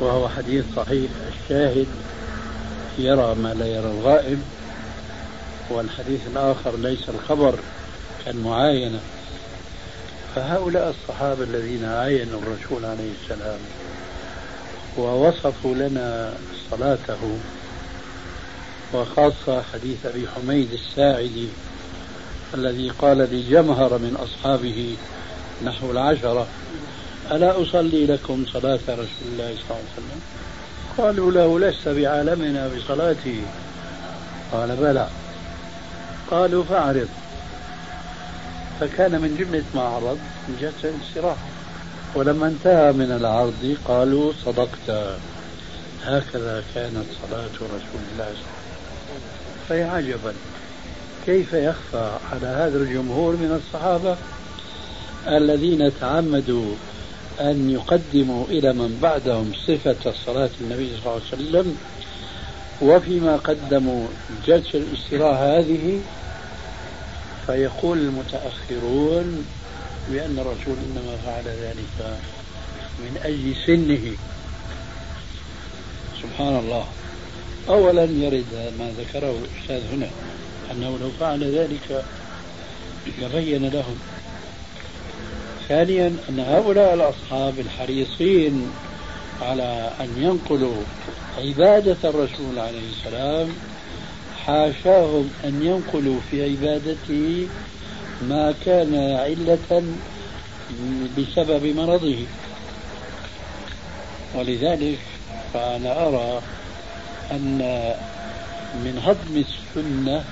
[0.00, 1.10] وهو حديث صحيح.
[1.28, 1.86] الشاهد
[2.98, 4.42] يرى ما لا يرى الغائب
[5.70, 7.58] والحديث الآخر ليس الخبر
[8.24, 9.00] كالمعاينة.
[10.34, 13.58] فهؤلاء الصحابة الذين عاينوا الرسول عليه السلام
[14.98, 16.34] ووصفوا لنا
[16.70, 17.38] صلاته
[18.94, 21.48] وخاصة حديث أبي حميد الساعدي
[22.54, 24.96] الذي قال لجمهر من أصحابه
[25.64, 26.46] نحو العشرة.
[27.32, 30.20] ألا أصلي لكم صلاة رسول الله صلى الله عليه وسلم؟
[30.98, 33.42] قالوا له لست بعالمنا بصلاته.
[34.52, 35.08] قال بلى.
[36.30, 37.08] قالوا فأعرض.
[38.80, 40.18] فكان من جملة ما عرض
[40.60, 41.46] جلسة الاستراحة
[42.14, 45.16] ولما انتهى من العرض قالوا صدقت.
[46.04, 48.56] هكذا كانت صلاة رسول الله صلى الله عليه وسلم.
[49.68, 50.32] فيا عجبا.
[51.26, 54.16] كيف يخفى على هذا الجمهور من الصحابة
[55.28, 56.74] الذين تعمدوا
[57.40, 61.76] أن يقدموا إلى من بعدهم صفة صلاة النبي صلى الله عليه وسلم
[62.82, 64.06] وفيما قدموا
[64.46, 66.00] جلسة الاستراحة هذه
[67.46, 69.46] فيقول المتأخرون
[70.10, 72.18] بأن الرسول إنما فعل ذلك
[72.98, 74.16] من أجل سنه.
[76.22, 76.86] سبحان الله.
[77.68, 80.08] أولا يرد ما ذكره الأستاذ هنا
[80.70, 82.04] أنه لو فعل ذلك
[83.22, 83.98] لبين لهم
[85.68, 88.70] ثانيا أن هؤلاء الأصحاب الحريصين
[89.42, 90.82] على أن ينقلوا
[91.38, 93.48] عبادة الرسول عليه السلام
[94.46, 97.48] حاشاهم أن ينقلوا في عبادته
[98.22, 99.82] ما كان علة
[101.18, 102.18] بسبب مرضه.
[104.34, 104.98] ولذلك
[105.54, 106.42] فأنا أرى
[107.30, 107.58] أن
[108.74, 110.24] من هضم السنة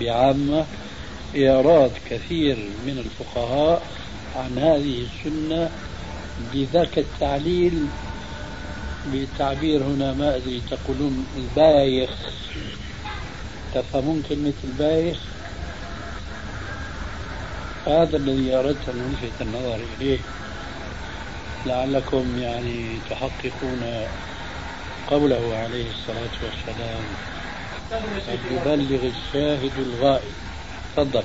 [0.00, 0.66] بعامة
[1.34, 3.82] إيراد كثير من الفقهاء
[4.36, 5.70] عن هذه السنة
[6.54, 7.86] بذاك التعليل
[9.06, 12.10] بالتعبير هنا ما أدري تقولون البايخ.
[13.74, 15.18] تفهمون كلمة البايخ؟
[17.86, 20.18] هذا الذي أردت أن ألفت النظر إليه.
[21.66, 24.06] لعلكم يعني تحققون
[25.06, 27.02] قوله عليه الصلاة والسلام.
[28.50, 30.32] يبلغ الشاهد الغائب.
[30.96, 31.22] تفضل.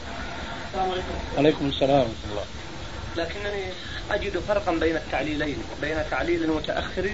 [1.37, 2.45] عليكم السلام ورحمة الله.
[3.17, 3.63] لكنني
[4.11, 7.09] أجد فرقا بين التعليلين بين تعليل متأخر.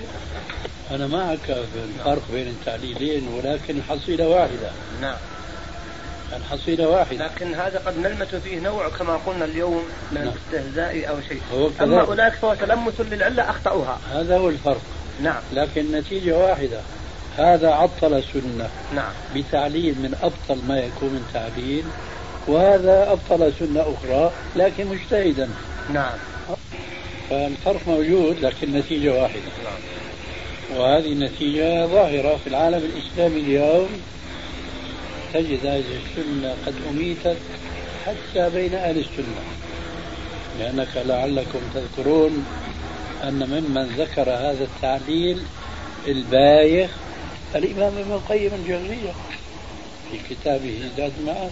[0.92, 4.72] أنا معك في الفرق بين التعليلين ولكن الحصيلة واحدة.
[5.02, 5.18] نعم.
[6.38, 7.26] الحصيلة واحدة.
[7.26, 10.28] لكن هذا قد نلمس فيه نوع كما قلنا اليوم من نعم.
[10.28, 11.42] الاستهزاء أو شيء.
[11.82, 14.82] أما أولئك فهو تلمس للعلة أخطأوها هذا هو الفرق.
[15.22, 15.42] نعم.
[15.54, 16.80] لكن النتيجة واحدة.
[17.38, 18.70] هذا عطل سنة.
[18.96, 19.12] نعم.
[19.36, 21.84] بتعليل من أبطل ما يكون من تعليل
[22.48, 25.50] وهذا أبطل سنة أخرى لكن مجتهدا.
[25.90, 26.18] نعم.
[27.30, 29.42] فالفرق موجود لكن النتيجة واحدة.
[29.64, 29.82] نعم
[30.80, 33.90] وهذه النتيجة ظاهرة في العالم الإسلامي اليوم.
[35.34, 37.38] تجد هذه السنة قد أميتت
[38.06, 39.42] حتى بين أهل السنة.
[40.60, 42.46] لأنك لعلكم تذكرون
[43.24, 45.44] أن ممن ذكر هذا التعليل
[46.08, 46.92] البايخ
[47.56, 49.12] الإمام ابن القيم الجوزية
[50.12, 51.52] في كتابه زاد المعاد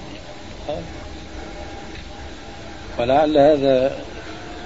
[3.00, 4.04] ولعل هذا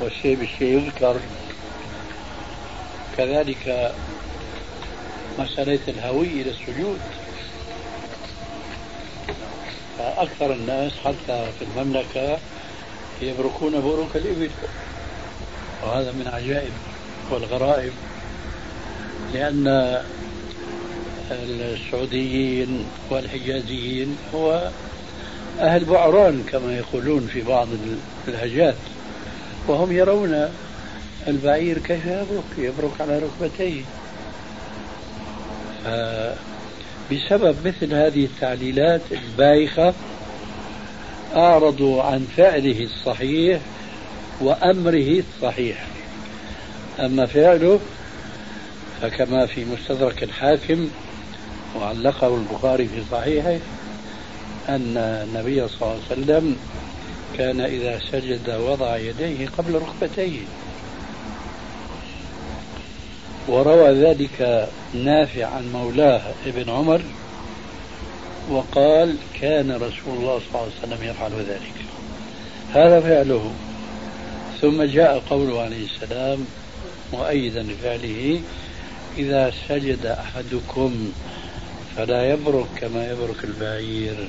[0.01, 1.19] والشيء بالشيء يذكر.
[3.17, 3.93] كذلك
[5.39, 6.99] مسألة الهوي إلى السجود.
[9.97, 12.37] فأكثر الناس حتى في المملكة
[13.21, 14.49] يبركون بروك الإبل.
[15.83, 16.73] وهذا من عجائب
[17.31, 17.93] والغرائب.
[19.33, 20.01] لأن
[21.31, 24.69] السعوديين والحجازيين هو
[25.59, 27.67] أهل بعران كما يقولون في بعض
[28.27, 28.75] اللهجات
[29.67, 30.49] وهم يرون
[31.27, 33.81] البعير كيف يبرك يبرك على ركبتيه.
[37.11, 39.93] بسبب مثل هذه التعليلات البايخة
[41.35, 43.61] أعرضوا عن فعله الصحيح
[44.41, 45.85] وأمره الصحيح.
[46.99, 47.79] أما فعله
[49.01, 50.89] فكما في مستدرك الحاكم
[51.75, 53.57] وعلقه البخاري في صحيحه
[54.69, 56.55] أن النبي صلى الله عليه وسلم
[57.37, 60.39] كان إذا سجد وضع يديه قبل ركبتيه.
[63.47, 67.01] وروى ذلك نافع عن مولاه ابن عمر
[68.49, 71.73] وقال كان رسول الله صلى الله عليه وسلم يفعل ذلك.
[72.73, 73.51] هذا فعله.
[74.61, 76.45] ثم جاء قوله عليه السلام
[77.13, 78.41] مؤيدا لفعله
[79.17, 81.11] إذا سجد أحدكم
[81.97, 84.27] فلا يبرك كما يبرك البعير.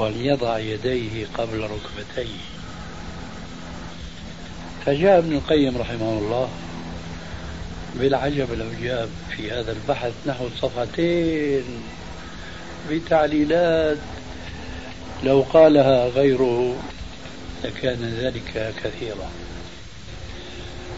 [0.00, 2.40] وليضع يديه قبل ركبتيه.
[4.86, 6.48] فجاء ابن القيم رحمه الله
[7.94, 11.64] بالعجب العجاب في هذا البحث نحو صفحتين
[12.90, 13.98] بتعليلات.
[15.24, 16.76] لو قالها غيره
[17.64, 19.30] لكان ذلك كثيرا.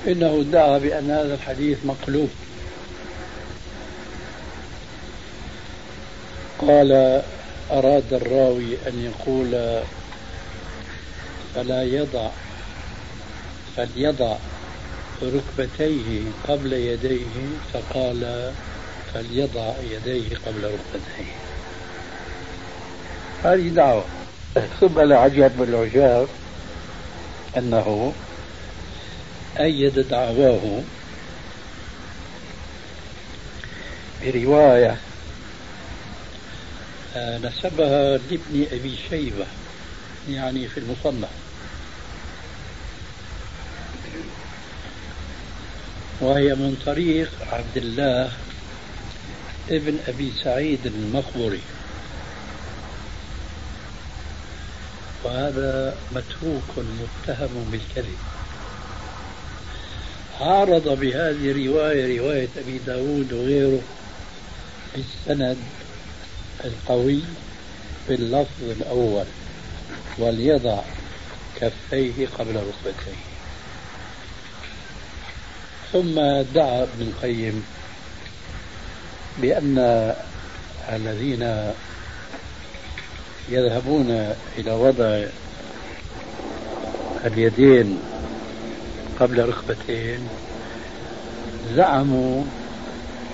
[0.07, 2.31] إنه ادعى بأن هذا الحديث مقلوب.
[6.59, 7.23] قال
[7.73, 9.81] أراد الراوي أن يقول
[11.55, 12.29] فلا يضع
[13.77, 14.37] فليضع
[15.23, 17.35] ركبتيه قبل يديه
[17.73, 18.53] فقال
[19.15, 21.33] فليضع يديه قبل ركبتيه.
[23.45, 24.05] هذه دعوة.
[24.81, 26.29] ثم العجب العجاب
[27.57, 28.13] أنه
[29.61, 30.83] أيد دعواه
[34.25, 34.97] برواية
[37.17, 39.47] نسبها لابن أبي شيبة
[40.29, 41.29] يعني في المصنف.
[46.21, 48.33] وهي من طريق عبد الله
[49.71, 51.61] ابن أبي سعيد المقبري
[55.25, 58.19] وهذا متروك متهم بالكذب.
[60.41, 63.81] عارض بهذه الرواية رواية أبي داود وغيره
[64.95, 65.57] بالسند
[66.65, 67.21] القوي
[68.09, 69.25] باللفظ الأول
[70.19, 70.81] وليضع
[71.61, 73.19] كفيه قبل ركبتيه.
[75.93, 76.15] ثم
[76.55, 77.65] دعا ابن القيم
[79.39, 79.79] بأن
[80.93, 81.73] الذين
[83.49, 85.25] يذهبون إلى وضع
[87.25, 87.99] اليدين
[89.21, 90.29] قبل ركبتين
[91.75, 92.45] زعموا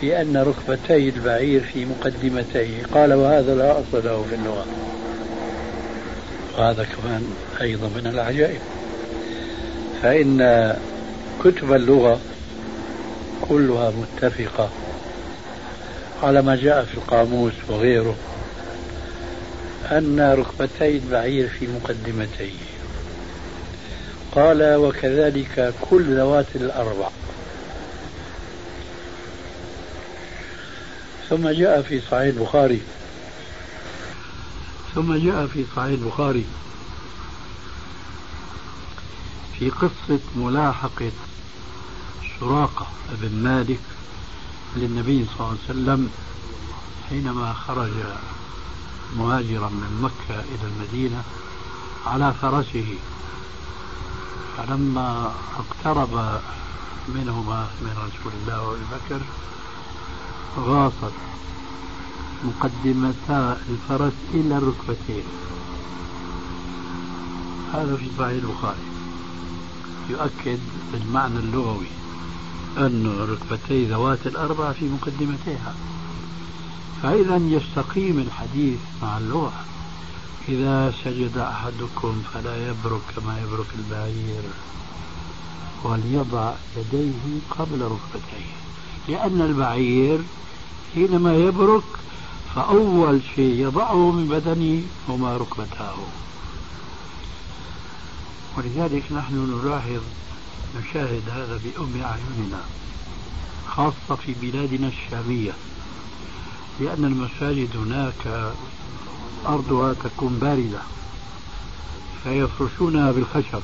[0.00, 4.66] بأن ركبتي البعير في مقدمتيه قال وهذا لا أصل له في اللغة.
[6.58, 7.24] وهذا كمان
[7.60, 8.60] أيضا من العجائب.
[10.02, 10.76] فإن
[11.44, 12.20] كتب اللغة
[13.48, 14.68] كلها متفقة
[16.22, 18.14] على ما جاء في القاموس وغيره
[19.90, 22.68] أن ركبتي البعير في مقدمتيه
[24.32, 27.08] قال وكذلك كل ذوات الأربع.
[31.30, 32.82] ثم جاء في صحيح البخاري.
[34.94, 36.44] ثم جاء في صحيح البخاري.
[39.58, 41.12] في قصة ملاحقة
[42.40, 43.80] سراقة بن مالك
[44.76, 46.10] للنبي صلى الله عليه وسلم
[47.08, 47.90] حينما خرج
[49.16, 51.22] مهاجرا من مكة إلى المدينة
[52.06, 52.94] على فرسه.
[54.56, 56.40] فلما اقترب
[57.08, 59.20] منهما من رسول الله وابي بكر
[60.56, 61.12] غاصت
[62.44, 65.24] مقدمتا الفرس إلى الركبتين.
[67.72, 68.88] هذا في صحيح البخاري.
[70.10, 70.58] يؤكد
[70.94, 71.86] المعنى اللغوي
[72.78, 75.74] أن ركبتي ذوات الأربع في مقدمتيها.
[77.02, 79.52] فإذا يستقيم الحديث مع اللغة.
[80.48, 84.42] إذا سجد أحدكم فلا يبرك كما يبرك البعير
[85.84, 88.67] وليضع يديه قبل ركبتيه.
[89.08, 90.20] لأن البعير
[90.94, 91.82] حينما يبرك
[92.54, 95.96] فأول شيء يضعه من بدنه هما ركبتاه.
[98.56, 100.02] ولذلك نحن نلاحظ
[100.76, 102.60] نشاهد هذا بأم أعيننا
[103.68, 105.52] خاصة في بلادنا الشامية
[106.80, 108.52] لأن المساجد هناك
[109.46, 110.80] أرضها تكون باردة
[112.24, 113.62] فيفرشونها بالخشب.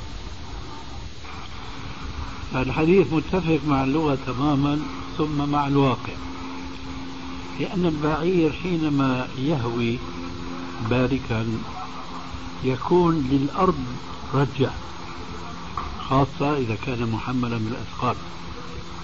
[2.54, 4.80] الحديث متفق مع اللغة تماما.
[5.18, 6.12] ثم مع الواقع.
[7.60, 9.98] لأن البعير حينما يهوي
[10.90, 11.46] باركا
[12.64, 13.84] يكون للأرض
[14.34, 14.70] رجة
[16.08, 18.16] خاصة إذا كان محملا بالأثقال.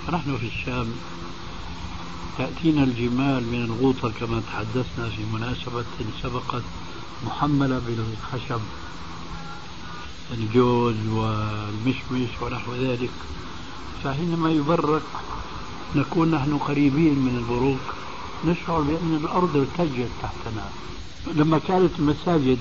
[0.06, 0.92] فنحن في الشام
[2.38, 5.84] تأتينا الجمال من الغوطة كما تحدثنا في مناسبة
[6.22, 6.62] سبقت
[7.26, 8.60] محملة بالخشب
[10.34, 13.10] الجوز والمشمش ونحو ذلك.
[14.04, 15.02] فحينما يبرك
[15.96, 17.94] نكون نحن قريبين من البروك
[18.44, 20.70] نشعر بأن الأرض ارتجت تحتنا.
[21.26, 22.58] لما كانت المساجد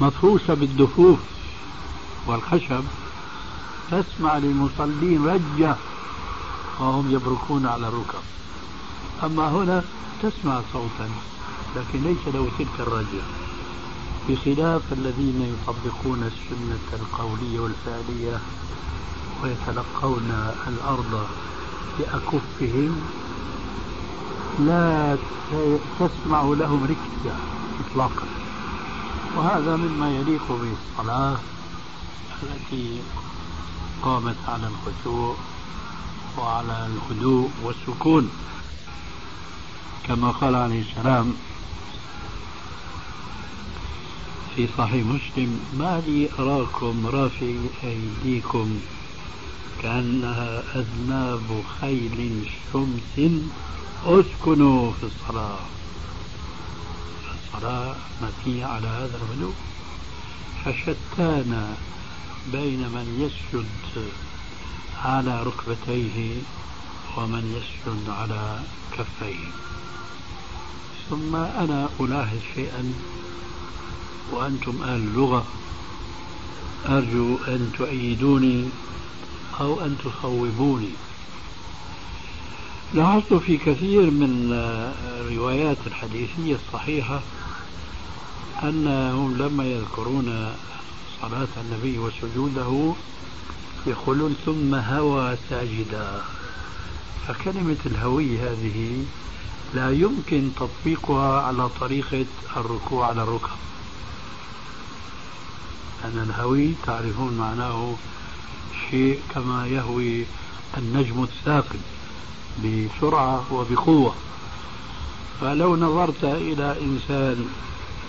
[0.00, 1.18] مفروشة بالدفوف
[2.26, 2.84] والخشب
[3.90, 5.76] تسمع للمصلين رجة
[6.80, 8.24] وهم يبركون على الركب.
[9.24, 9.84] أما هنا
[10.22, 11.10] تسمع صوتا
[11.76, 13.22] لكن ليس له تلك الرجة.
[14.28, 18.40] بخلاف الذين يطبقون السنة القولية والفعلية
[19.42, 21.26] ويتلقون الأرض
[21.98, 23.00] بأكفهم
[24.58, 25.16] لا
[25.98, 27.36] تسمع لهم ركزة
[27.80, 28.26] إطلاقا.
[29.36, 31.36] وهذا مما يليق بالصلاة
[32.42, 33.00] التي
[34.02, 35.36] قامت على الخشوع
[36.38, 38.30] وعلى الهدوء والسكون.
[40.08, 41.34] كما قال عليه السلام
[44.56, 48.80] في صحيح مسلم ما لي أراكم رافعي أيديكم
[49.82, 53.30] كأنها أذناب خيل شمس
[54.06, 55.58] أسكنوا في الصلاة.
[57.34, 59.54] الصلاة مبنية على هذا الهدوء
[60.64, 61.74] فشتان
[62.52, 64.08] بين من يسجد
[65.04, 66.42] على ركبتيه
[67.16, 68.60] ومن يسجد على
[68.92, 69.48] كفيه.
[71.10, 72.94] ثم أنا ألاحظ شيئا
[74.32, 75.46] وأنتم أهل اللغة
[76.86, 78.68] أرجو أن تؤيدوني
[79.60, 80.90] أو أن تصوبوني
[82.94, 84.52] لاحظت في كثير من
[85.20, 87.20] الروايات الحديثية الصحيحة
[88.62, 90.54] أنهم لما يذكرون
[91.20, 92.92] صلاة النبي وسجوده
[93.86, 96.22] يقولون ثم هوى ساجدا.
[97.28, 99.04] فكلمة الهوي هذه
[99.74, 103.56] لا يمكن تطبيقها على طريقة الركوع على الركب
[106.04, 107.94] أن الهوي تعرفون معناه
[108.90, 110.24] شيء كما يهوي
[110.78, 111.80] النجم الثاقب
[112.64, 114.14] بسرعة وبقوة.
[115.40, 117.46] فلو نظرت إلى إنسان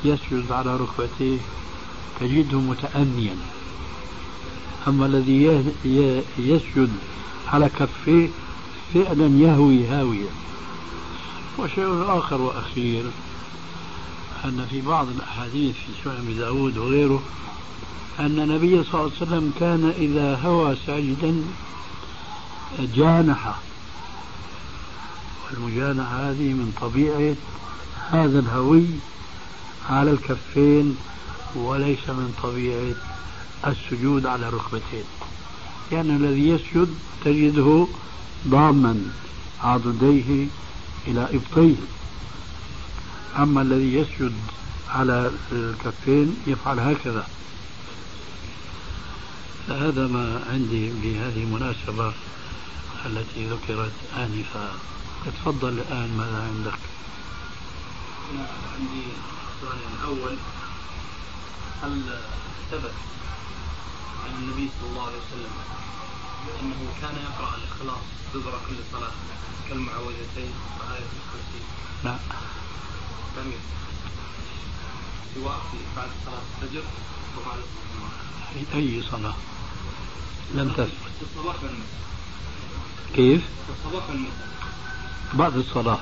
[0.06, 1.38] يسجد على ركبتيه
[2.20, 3.36] تجده متأنيا.
[4.88, 5.64] أما الذي
[6.38, 6.92] يسجد
[7.48, 8.30] على كفيه
[8.94, 10.30] فعلا يهوي هاويا.
[11.60, 13.04] وشيء آخر وأخير
[14.46, 17.22] أن في بعض الأحاديث في سنن داود وغيره
[18.20, 21.44] أن النبي صلى الله عليه وسلم كان إذا هوى ساجدا
[22.80, 23.56] جانح
[25.52, 27.36] والمجانحة هذه من طبيعة
[28.10, 28.86] هذا الهوي
[29.90, 30.98] على الكفين
[31.56, 32.96] وليس من طبيعة
[33.68, 35.04] السجود على ركبتين.
[35.92, 36.90] يعني الذي يسجد
[37.26, 37.88] تجده
[38.48, 39.02] ضاما
[39.64, 40.48] عضديه
[41.08, 41.76] إلى إبطيه.
[43.38, 44.34] أما الذي يسجد
[44.90, 47.28] على الكفين يفعل هكذا.
[49.68, 52.14] فهذا ما عندي بهذه المناسبة
[53.06, 54.72] التي ذكرت آنفا.
[55.26, 56.80] تفضل الآن ماذا عندك؟
[58.80, 59.04] عندي
[59.56, 60.38] السؤال الأول
[61.84, 62.02] هل
[62.72, 62.94] ثبت
[64.26, 65.52] عن النبي صلى الله عليه وسلم
[66.62, 68.04] أنه كان يقرأ الإخلاص
[68.34, 69.12] دبر كل صلاة
[69.70, 71.62] كالمعوذتين وآية الكرسي
[72.04, 72.16] لا.
[73.38, 73.60] جميل
[75.36, 76.84] سواء في بعد صلاة الفجر
[77.38, 77.60] وبعد
[78.54, 79.34] في أي صلاة؟
[80.56, 80.90] لم والمساء
[83.16, 83.42] كيف؟
[85.34, 86.00] بعد الصلاة.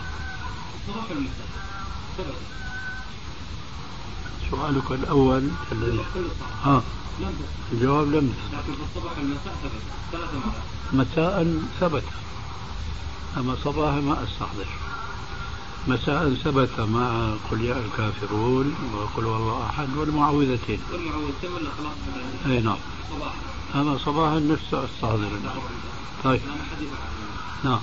[4.52, 5.50] سؤالك الأول.
[5.72, 6.00] الذي
[6.64, 6.82] ها.
[7.72, 9.82] الجواب لم تثبت لكن في الصباح والمساء ثبت
[10.12, 12.04] ثلاث مرات مساء ثبت.
[13.38, 14.68] أما صباحا ما أستحضر.
[15.88, 20.80] مساء ثبت مع قل يا الكافرون وقل والله أحد والمعوذتين.
[20.91, 21.98] والمعوذتين ولا خلاص
[22.46, 22.78] أي نعم.
[23.12, 23.55] صباحا.
[23.76, 25.61] أما صباحا نفسه أستحضر الآن
[26.23, 26.41] طيب.
[27.63, 27.80] نعم.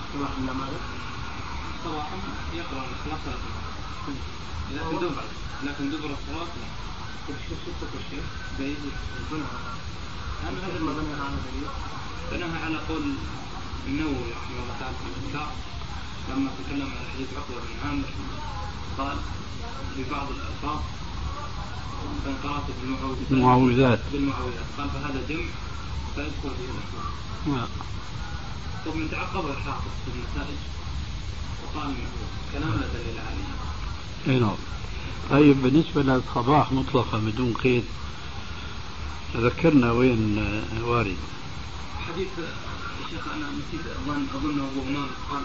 [1.84, 2.16] صباحا
[2.55, 3.20] يقرأ الإخلاص
[4.74, 5.24] لكن دبر
[5.64, 6.53] لكن دبر الصلاة
[7.26, 8.22] كل شيء شوف كل شيء
[8.59, 8.76] بعيد
[10.43, 11.68] هل هذا ما بنى على دليل؟
[12.32, 13.03] بناها على قول
[13.86, 15.53] النووي رحمه الله تعالى في الإنكار
[16.30, 18.09] لما تكلم عن حديث عقبة بن عامر
[18.99, 19.16] قال
[19.97, 20.80] في بعض الألفاظ
[22.24, 22.64] فإن قرأت
[23.30, 25.45] بالمعوذات بالمعوذات قال فهذا جمع
[26.15, 26.51] فيذكر
[27.47, 27.69] نعم
[28.85, 29.03] ثم
[29.51, 30.59] الحافظ في النتائج؟
[31.63, 31.95] وقال
[32.53, 34.35] كلام لا دليل عليه.
[34.35, 34.57] أي نعم.
[35.31, 37.85] طيب بالنسبة للصباح مطلقة بدون قيد
[39.37, 40.39] ذكرنا وين
[40.83, 41.17] وارد.
[42.09, 42.29] حديث
[43.05, 45.45] الشيخ أنا نسيت أظن اظنه ابو إمام قال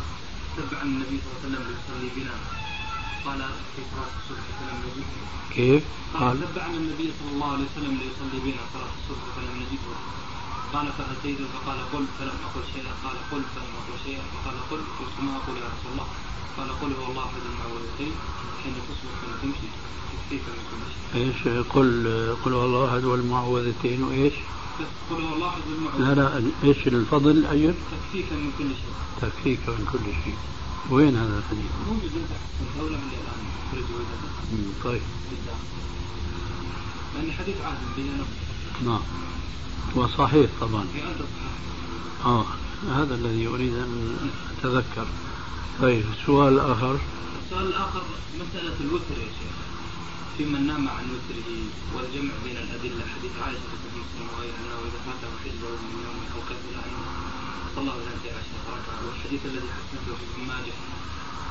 [0.58, 2.36] تبع النبي صلى الله عليه وسلم ليصلي بنا.
[3.26, 3.40] قال
[3.76, 5.06] في صلاة الصبح فلم نجده
[5.56, 9.96] كيف؟ قال تبعنا النبي صلى الله عليه وسلم ليصلي بنا صلاة الصبح فلم نجده
[10.74, 15.16] قال فاتيته فقال قل فلم أقل شيئا قال قل فلم أقل شيئا فقال قل قلت
[15.26, 16.08] ما أقول يا رسول الله
[16.58, 18.14] قال قل هو الله أحد المعوذتين
[18.64, 19.68] حين تصبح حين تمشي
[20.14, 21.02] تكفيك من كل شيء.
[21.22, 24.34] إيش قل قل هو الله أحد والمعوذتين وايش؟
[25.10, 25.62] قل هو الله أحد
[26.00, 28.94] لا لا إيش الفضل أيضا؟ تكفيك من كل شيء.
[29.22, 30.38] تكفيك من كل شيء.
[30.90, 33.12] وين هذا الحديث؟ موجود تحت الدولة من
[33.72, 33.84] خرج
[34.84, 35.02] طيب.
[37.16, 38.26] لأن حديث عادل بين
[38.86, 39.02] نعم.
[39.96, 40.86] وصحيح طبعا.
[42.26, 42.46] آه
[42.96, 44.18] هذا الذي أريد أن
[44.58, 45.08] أتذكر.
[45.82, 47.00] طيب السؤال الآخر.
[47.46, 48.02] السؤال الآخر
[48.40, 49.56] مسألة الوتر يا شيخ.
[50.38, 51.50] في من نام عن وتره
[51.96, 56.42] والجمع بين الأدلة حديث عائشة في مسلم وغيره أنه إذا فاته حجبه من يوم أو
[56.50, 56.82] كذا
[57.76, 60.78] صلى الله عليه عشرة ركعة والحديث الذي حسنته ابن ماجه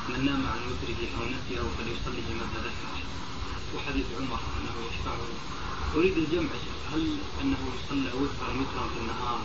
[0.09, 2.93] من نام عن وتره أو نسيه فليصلي ما تذكر
[3.75, 5.27] وحديث عمر أنه يشفعه
[5.95, 6.49] أريد الجمع
[6.93, 7.07] هل
[7.41, 9.39] أنه يصلى وترا وترا في النهار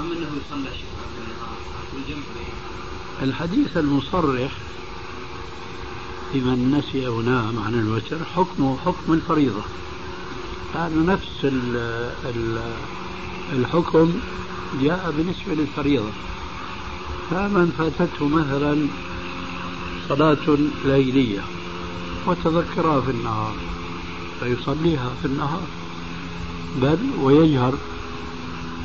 [0.00, 1.56] أم أنه يصلى شفعا في النهار؟
[1.94, 3.28] والجمع بين.
[3.28, 4.52] الحديث المصرح
[6.34, 9.62] لمن نسي أو نام عن الوتر حكمه حكم الفريضة.
[10.74, 11.76] هذا نفس ال
[12.24, 12.74] ال
[13.52, 14.20] الحكم
[14.82, 16.10] جاء بالنسبة للفريضة.
[17.30, 18.88] فمن فاتته مثلا
[20.08, 21.40] صلاة ليلية
[22.26, 23.54] وتذكرها في النهار
[24.40, 25.66] فيصليها في النهار.
[26.76, 27.74] بل ويجهر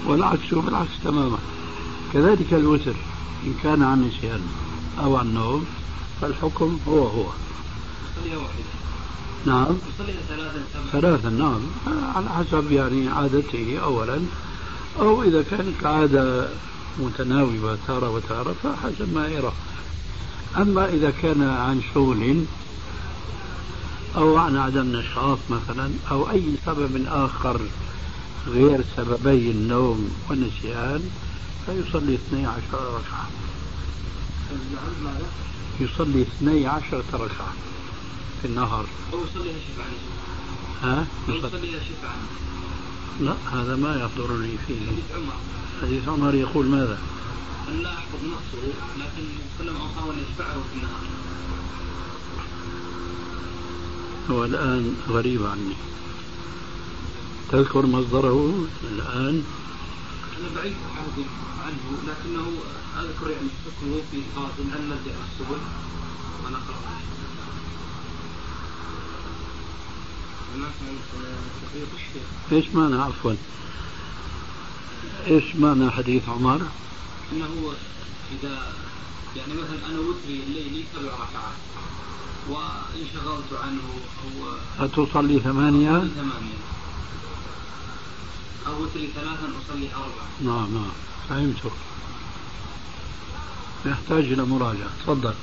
[0.06, 1.38] والعكس بالعكس تماما.
[2.14, 2.96] كذلك الوتر
[3.44, 4.42] إن كان عن نسيان
[5.04, 5.66] أو عن نوم
[6.22, 7.26] فالحكم هو هو.
[9.46, 9.78] نعم.
[10.92, 11.60] ثلاثا نعم.
[12.16, 14.20] على حسب يعني عادته أولا.
[15.00, 16.50] أو إذا كانت عادة
[17.00, 19.52] متناوبة تارة وتارة فحسب ما يرى.
[20.58, 22.46] أما إذا كان عن شغل
[24.18, 27.62] أو عن عدم نشاط مثلا أو أي سبب آخر
[28.48, 31.10] غير سببي النوم والنسيان
[31.66, 33.30] فيصلي 12 ركعة.
[35.80, 37.54] يصلي 12 ركعة
[38.42, 38.86] في النهار.
[39.14, 39.86] أو شفعا
[40.84, 42.18] ها؟ شفعا
[43.20, 44.88] لا هذا ما يحضرني فيه.
[44.88, 45.34] حديث عمر.
[45.82, 46.98] حديث عمر يقول ماذا؟
[47.68, 49.28] أن لا أحفظ نصه لكن
[49.60, 51.02] كل ما أوصاه أن يشفعه في النهار.
[54.30, 55.76] هو الآن غريب عني.
[57.52, 59.44] تذكر مصدره الآن؟
[60.40, 60.76] أنا بعيد
[61.66, 62.48] عنه لكنه
[63.00, 65.62] أذكر يعني حكمه في قاسم أن نلجأ السبل؟
[66.46, 66.78] ونقرأ
[72.52, 73.34] إيش معنى؟ عفوا؟
[75.28, 76.62] إيش معنى حديث عمر؟
[77.32, 77.74] إنه
[78.32, 78.74] إذا
[79.36, 81.58] يعني مثلا أنا وتري الليلي سبع ركعات.
[82.50, 83.82] وانشغلت عنه
[84.24, 86.60] أو أتصلي ثمانية؟ ثمانية.
[88.68, 90.28] أو وتري ثلاثا أصلي أربعة.
[90.42, 90.92] نعم نعم.
[91.30, 91.72] فهمتك
[93.86, 94.90] يحتاج إلى مراجعة.
[95.04, 95.34] تفضل.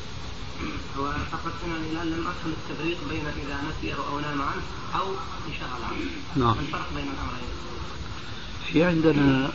[1.67, 4.63] هنا الآن لم أفهم التفريق بين إذا نسي أو نام عنه
[4.95, 5.07] أو
[5.49, 6.11] انشغل عنه.
[6.37, 6.59] نعم.
[6.59, 7.55] الفرق بين الأمرين.
[8.73, 9.51] في عندنا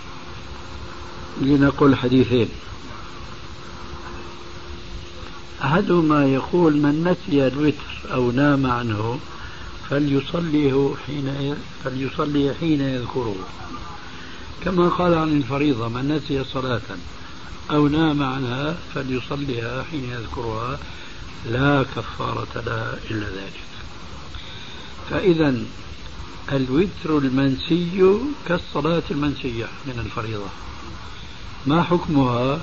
[1.41, 2.49] لنقل حديثين.
[5.64, 9.20] أحدهما يقول من نسي الوتر أو نام عنه
[9.89, 13.36] فليصليه حين فليصلي حين يذكره.
[14.64, 16.82] كما قال عن الفريضة من نسي صلاة
[17.72, 20.80] أو نام عنها فليصليها حين يذكرها
[21.51, 23.70] لا كفارة لها إلا ذلك.
[25.10, 25.55] فإذا
[26.51, 30.49] الوتر المنسي كالصلاة المنسية من الفريضة.
[31.68, 32.60] ما حكمها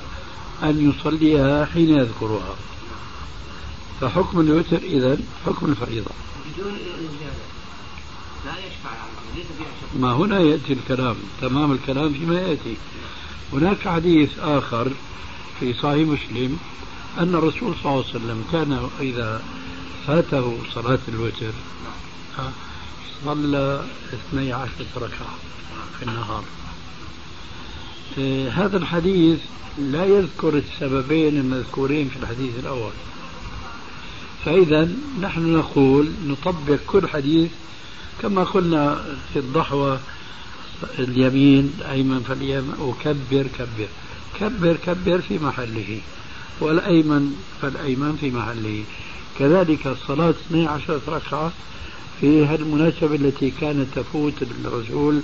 [0.62, 2.56] أن يصليها حين يذكرها؟
[4.00, 6.10] فحكم الوتر إذا حكم الفريضة.
[6.56, 6.72] بدون
[8.46, 8.90] لا يشفع
[9.36, 12.76] ليس فيها ما هنا يأتي الكلام تمام الكلام فيما يأتي.
[13.52, 14.90] هناك حديث آخر
[15.60, 16.58] في صحيح مسلم
[17.18, 19.42] أن الرسول صلى الله عليه وسلم كان إذا
[20.06, 21.52] فاته صلاة الوتر
[23.24, 25.34] صلى اثني عشرة ركعة
[25.98, 26.44] في النهار.
[28.18, 29.38] إيه، هذا الحديث
[29.78, 32.92] لا يذكر السببين المذكورين في الحديث الأول.
[34.46, 34.88] فإذا
[35.20, 37.50] نحن نقول نطبق كل حديث
[38.22, 40.00] كما قلنا في الضحوة
[40.98, 43.88] اليمين أيمن فاليمين وكبر كبر.
[44.40, 46.00] كبر كبر في محله
[46.60, 48.84] والأيمن فالأيمن في محله.
[49.38, 51.52] كذلك الصلاة 12 ركعة
[52.20, 55.20] في المناسبة التي كانت تفوت الرسول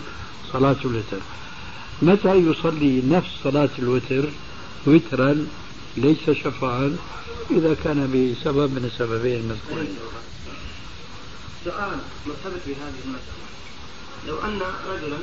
[0.53, 1.21] صلاة الوتر.
[2.03, 4.29] متى يصلي نفس صلاة الوتر؟
[4.87, 5.47] وترا
[5.97, 6.97] ليس شفعا
[7.51, 9.97] إذا كان بسبب من السببين المذكورين.
[11.65, 13.43] سؤال مرتبط بهذه المسألة.
[14.27, 15.19] لو أن رجلا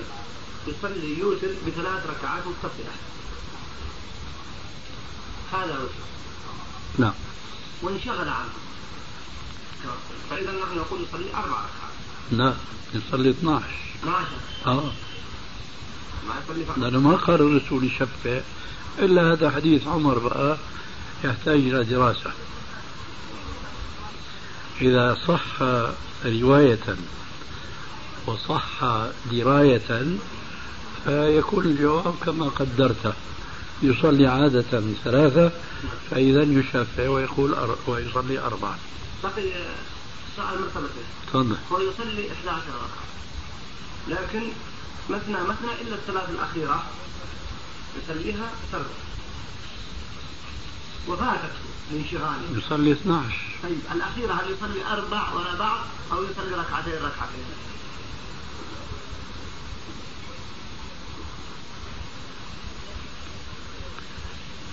[0.67, 2.93] يصلي يوتر بثلاث ركعات متصلة.
[5.51, 5.93] هذا وتر
[6.97, 7.13] نعم.
[7.82, 8.49] وانشغل عنه.
[10.30, 11.89] فإذا نحن نقول يصلي أربع ركعات.
[12.32, 12.53] لا
[12.93, 13.65] يصلي 12
[14.03, 14.28] 12
[14.65, 14.91] آه.
[16.78, 18.41] لأنه ما قال الرسول يشفع
[18.99, 20.57] إلا هذا حديث عمر بقى
[21.23, 22.31] يحتاج إلى دراسة.
[24.81, 25.61] إذا صح
[26.25, 26.95] رواية
[28.27, 28.83] وصح
[29.31, 30.17] دراية
[31.05, 33.13] فيكون الجواب كما قدرته
[33.81, 35.51] يصلي عادة ثلاثة
[36.11, 37.77] فإذا يشفع ويقول أر...
[37.87, 38.77] ويصلي أربعة.
[39.23, 39.51] بقي
[40.35, 40.89] سؤال مرتبط
[41.27, 41.55] تفضل.
[41.71, 43.09] هو يصلي 11 ركعة.
[44.07, 44.41] لكن
[45.09, 46.83] مثنى مثنى إلا الثلاث الأخيرة.
[48.03, 48.85] يصليها سرا
[51.07, 51.59] وفاتته
[51.91, 55.79] لانشغاله يصلي 12 طيب الأخيرة هل يصلي أربع وراء بعض
[56.11, 57.43] أو يصلي ركعتين ركعتين؟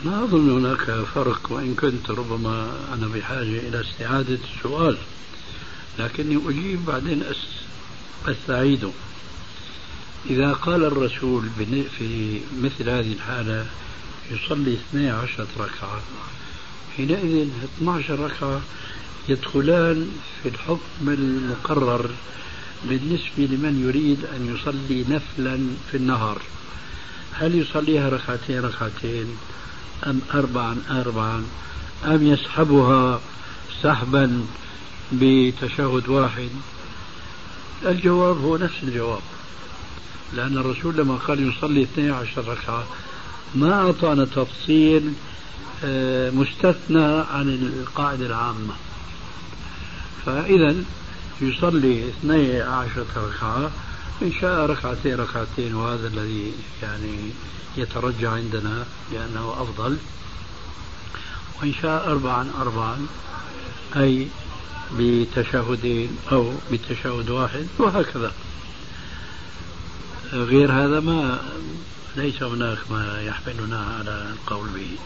[0.04, 4.98] ما أظن هناك فرق وإن كنت ربما أنا بحاجة إلى استعادة السؤال
[5.98, 7.24] لكني أجيب بعدين
[8.28, 8.90] أستعيده.
[10.31, 11.49] إذا قال الرسول
[11.99, 13.66] في مثل هذه الحالة
[14.31, 16.01] يصلي 12 ركعة.
[16.97, 17.49] حينئذ
[17.79, 18.61] 12 ركعة
[19.29, 20.11] يدخلان
[20.43, 22.11] في الحكم المقرر
[22.85, 25.59] بالنسبة لمن يريد أن يصلي نفلا
[25.91, 26.43] في النهار.
[27.33, 29.37] هل يصليها ركعتين ركعتين؟
[30.07, 31.45] أم أربعا أربعا؟
[32.05, 33.20] أم يسحبها
[33.83, 34.47] سحبا
[35.12, 36.51] بتشهد واحد؟
[37.87, 39.22] الجواب هو نفس الجواب.
[40.35, 42.87] لأن الرسول لما قال يصلي 12 ركعة
[43.55, 45.12] ما أعطانا تفصيل
[45.85, 48.74] آه، مستثنى عن القاعدة العامة.
[50.27, 50.74] فإذا
[51.41, 53.70] يصلي 12 ركعة
[54.22, 56.53] إن شاء ركعتين ركعتين وهذا الذي
[56.83, 57.31] يعني
[57.77, 59.97] يترجع عندنا لأنه أفضل.
[61.61, 63.07] وإن شاء أربعا أربعا
[63.97, 64.29] أي
[64.99, 68.33] بتشهدين أو بتشهد واحد وهكذا.
[70.33, 71.41] غير هذا ما
[72.16, 74.97] ليس هناك ما يحملنا على القول به.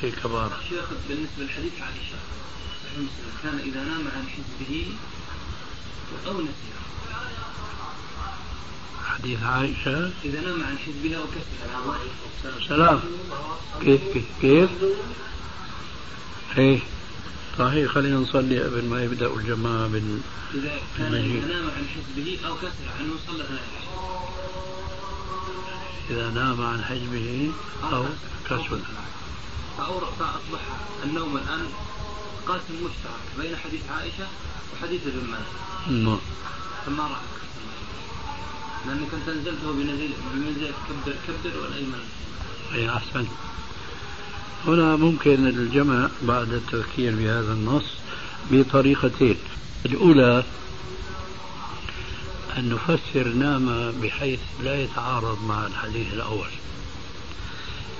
[0.00, 0.52] في كبار.
[0.68, 2.18] شيخ بالنسبة لحديث عائشة
[3.42, 4.86] كان إذا نام عن حزبه
[6.26, 6.70] أو نسي
[9.04, 10.10] حديث عائشة.
[10.24, 11.24] إذا نام عن حزبها أو
[12.68, 13.00] سلام.
[13.80, 14.70] كيف كيف كيف؟
[16.58, 16.80] إيه.
[17.58, 20.20] صحيح خلينا نصلي قبل ما يبدأ الجماعة بال
[20.54, 21.12] إذا كان
[21.48, 23.44] نام عن حزبه أو كسر عنه صلى
[26.10, 26.82] إذا نام عن
[27.92, 28.04] أو
[28.44, 28.78] كسر
[29.78, 30.60] فأورق فأصبح
[31.04, 31.66] النوم الآن
[32.46, 34.26] قاسم مشترك بين حديث عائشة
[34.72, 35.98] وحديث ابن ماجه.
[35.98, 36.18] نعم.
[36.86, 37.40] فما رأيك؟
[38.86, 42.04] لأنك أنت أنزلته بمنزلة كبر كبر والأيمن.
[42.74, 43.26] أي أحسن.
[44.66, 47.84] هنا ممكن الجمع بعد التذكير بهذا النص
[48.50, 49.36] بطريقتين
[49.86, 50.44] الأولى
[52.58, 56.50] أن نفسر نام بحيث لا يتعارض مع الحديث الأول.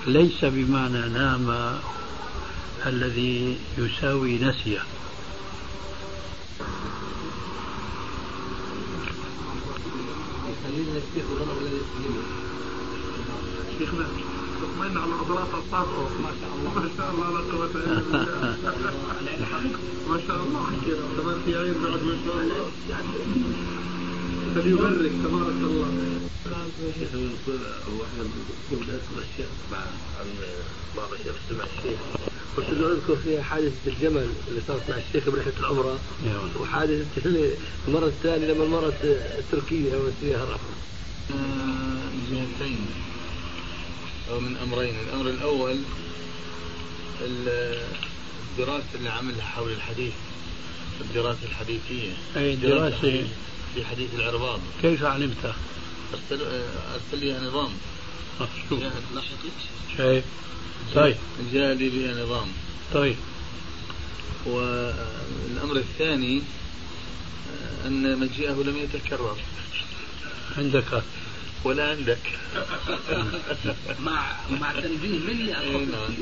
[0.06, 1.78] ليس بمعنى نام
[2.86, 4.80] الذي يساوي نسيه
[13.78, 14.06] شيخنا
[14.62, 16.74] اطمئن على عضلات الصدر ما شاء الله.
[16.74, 18.56] ما شاء الله لا قوة إلا بالله.
[20.10, 20.64] ما شاء الله.
[21.16, 22.70] كمان في عين بعد ما شاء الله.
[24.54, 25.90] فليبرك تبارك الله
[27.98, 28.24] وإحنا
[28.70, 29.78] كنا نسمع الشيخ مع
[30.96, 31.98] بعض الشيخ سمع الشيخ
[32.56, 35.98] قلت له اذكر فيها حادثة الجمل اللي صارت مع الشيخ برحلة العمرة
[36.60, 37.30] وحادثة
[37.88, 39.18] المرة الثانية لما مرت
[39.52, 40.58] تركيا والسيارة
[42.30, 42.86] جهتين
[44.30, 45.76] أو من أمرين الأمر الأول
[47.22, 50.12] الدراسة اللي عملها حول الحديث
[51.00, 52.12] الدراسة الحديثية.
[52.36, 53.26] أي دراسة
[53.74, 54.60] في حديث العرباض.
[54.82, 55.54] كيف علمتها؟
[56.14, 56.44] أرسل
[56.94, 57.72] أرسل لي نظام.
[59.96, 60.24] شايف
[60.94, 61.16] طيب.
[61.52, 62.48] جاء لي بها نظام.
[62.94, 63.16] طيب.
[64.46, 66.42] والأمر الثاني
[67.86, 69.36] أن مجيئه لم يتكرر.
[70.58, 71.02] عندك.
[71.64, 72.38] ولا عندك.
[74.06, 76.14] مع مع تنبيه مني نعم.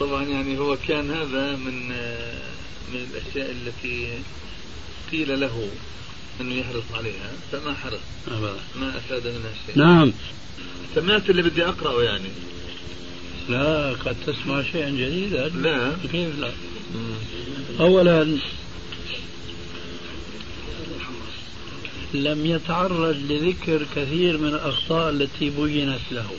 [0.00, 1.88] طبعا يعني هو كان هذا من
[2.92, 4.22] من الأشياء التي
[5.12, 5.70] قيل له.
[6.40, 8.00] أنه يحرص عليها فما حرص
[8.80, 9.78] ما أفاد منها شيء.
[9.78, 10.12] نعم.
[10.94, 12.28] سمعت اللي بدي أقرأه يعني.
[13.48, 15.48] لا قد تسمع شيئا جديدا.
[15.48, 15.96] لا.
[16.12, 16.50] كيف لا.
[17.80, 18.38] اولا
[22.14, 26.30] لم يتعرض لذكر كثير من الأخطاء التي بينت له.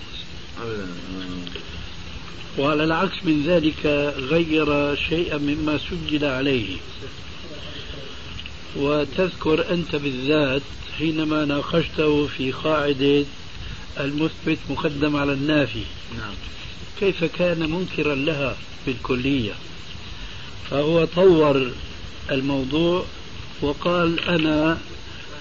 [2.57, 3.85] وعلى العكس من ذلك
[4.17, 6.77] غير شيئا مما سجل عليه.
[8.75, 10.61] وتذكر أنت بالذات
[10.97, 13.25] حينما ناقشته في قاعدة
[13.99, 15.83] المثبت مقدم على النافي.
[16.17, 16.33] نعم.
[16.99, 18.55] كيف كان منكرا لها
[18.85, 19.53] في الكلية
[20.69, 21.71] فهو طور
[22.31, 23.05] الموضوع
[23.61, 24.77] وقال أنا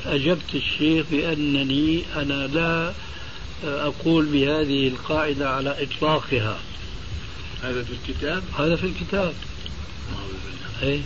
[0.07, 2.93] أجبت الشيخ بأنني أنا لا
[3.65, 6.59] أقول بهذه القاعدة على إطلاقها.
[7.63, 9.35] هذا في الكتاب؟ هذا في الكتاب.
[10.83, 11.01] أي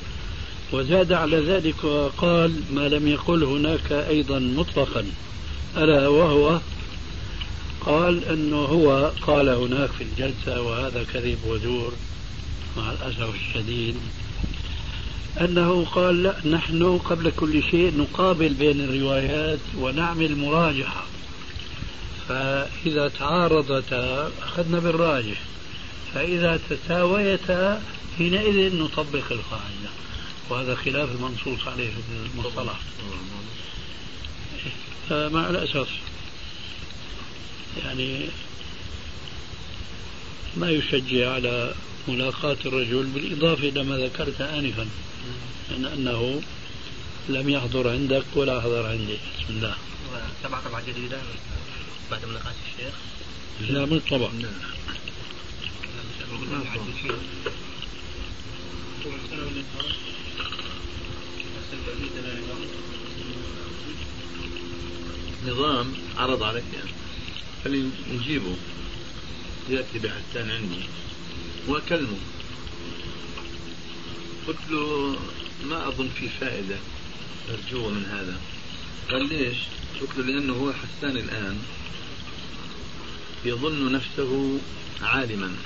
[0.73, 5.05] وزاد على ذلك وقال ما لم يقل هناك أيضا مطلقا.
[5.77, 6.61] ألا وهو؟
[7.81, 11.93] قال أنه هو قال هناك في الجلسة وهذا كذب وزور
[12.77, 13.97] مع الأسف الشديد.
[15.41, 21.05] أنه قال لا نحن قبل كل شيء نقابل بين الروايات ونعمل مراجعة.
[22.29, 25.41] فإذا تعارضتا أخذنا بالراجح.
[26.15, 27.83] فإذا تساويتا
[28.19, 29.91] حينئذ نطبق القاعدة.
[30.51, 32.81] وهذا خلاف المنصوص عليه في المصطلح.
[35.09, 35.89] فمع الأسف
[37.85, 38.27] يعني
[40.57, 41.75] ما يشجع على
[42.09, 44.89] ملاقاة الرجل بالإضافة إلى ما ذكرت آنفا
[45.71, 46.43] من أنه
[47.29, 49.17] لم يحضر عندك ولا حضر عندي.
[49.39, 49.75] بسم الله.
[50.43, 51.19] سبع طبعة جديدة
[52.11, 52.95] بعد مناقشة الشيخ؟
[53.71, 54.29] لا من طبع
[65.47, 66.91] نظام عرض عليك يعني.
[68.13, 68.57] نجيبه.
[69.69, 70.85] يأتي بحسان عندي
[71.69, 72.19] وأكلمه.
[74.49, 75.17] قلت له
[75.65, 76.77] ما أظن في فائدة
[77.51, 78.41] أرجوه من هذا.
[79.11, 79.57] قال ليش؟
[80.01, 81.59] قلت له لأنه هو حسان الآن.
[83.45, 84.61] يظن نفسه
[85.03, 85.57] عالما.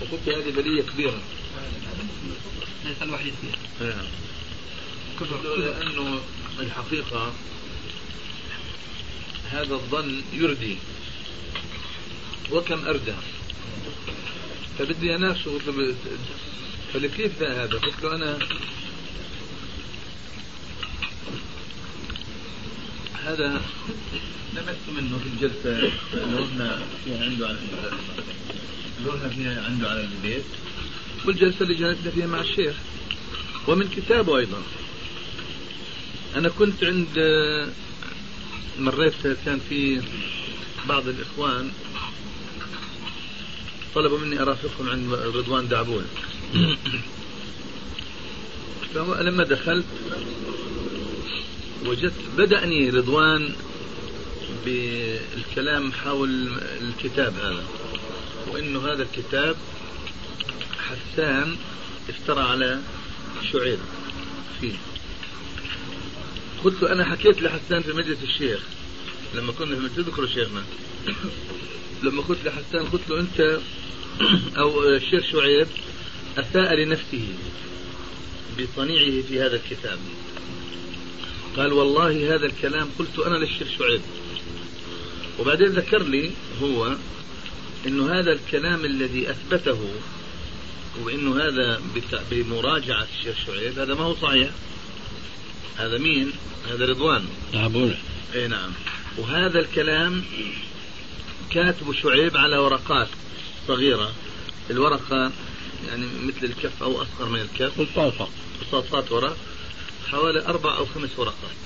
[0.00, 1.22] وقلت هذه بلية كبيرة.
[2.84, 3.34] ليس الوحيد
[3.78, 3.86] فيها.
[3.86, 4.06] نعم.
[5.44, 6.20] له لأنه
[6.60, 7.32] الحقيقة
[9.50, 10.76] هذا الظن يردي.
[12.50, 13.14] وكم أردى.
[14.78, 15.94] فبدي أناقشه قلت له
[16.92, 18.38] قال كيف هذا؟ قلت له أنا
[23.24, 23.62] هذا
[24.54, 27.58] لمست منه في الجلسة رحنا فيها عنده على
[29.06, 30.44] رحنا فيها عنده على البيت.
[31.26, 32.74] والجلسة اللي جلسنا فيها مع الشيخ.
[33.68, 34.62] ومن كتابه أيضا.
[36.36, 37.08] أنا كنت عند
[38.78, 39.14] مريت
[39.44, 40.00] كان في
[40.88, 41.72] بعض الإخوان
[43.94, 46.06] طلبوا مني أرافقهم عند رضوان دعبون
[48.94, 49.84] فلما دخلت
[51.86, 53.54] وجدت بدأني رضوان
[54.64, 57.64] بالكلام حول الكتاب هذا
[58.52, 59.56] وإنه هذا الكتاب
[60.96, 61.56] حسان
[62.08, 62.80] افترى على
[63.52, 63.78] شعيب
[64.60, 64.74] فيه.
[66.64, 68.60] قلت أنا حكيت لحسان في مجلس الشيخ.
[69.34, 70.62] لما كنا تذكروا شيخنا.
[72.04, 73.60] لما قلت لحسان قلت له أنت
[74.60, 75.66] أو الشيخ شعيب
[76.38, 77.28] أساء لنفسه
[78.58, 79.98] بصنيعه في هذا الكتاب.
[81.56, 84.00] قال والله هذا الكلام قلت أنا للشيخ شعيب.
[85.38, 86.30] وبعدين ذكر لي
[86.62, 86.96] هو
[87.86, 89.80] إنه هذا الكلام الذي أثبته
[91.00, 91.82] وانه هذا
[92.30, 94.50] بمراجعة الشيخ شعيب هذا ما هو صحيح.
[95.76, 96.32] هذا مين؟
[96.70, 97.24] هذا رضوان.
[97.52, 97.98] نعبولة
[98.34, 98.72] اي نعم.
[99.18, 100.24] وهذا الكلام
[101.50, 103.08] كاتب شعيب على ورقات
[103.68, 104.12] صغيرة.
[104.70, 105.32] الورقة
[105.88, 107.80] يعني مثل الكف أو أصغر من الكف.
[107.80, 108.28] قصاصة
[108.60, 109.36] قصاصات ورق
[110.10, 111.56] حوالي أربع أو خمس ورقات.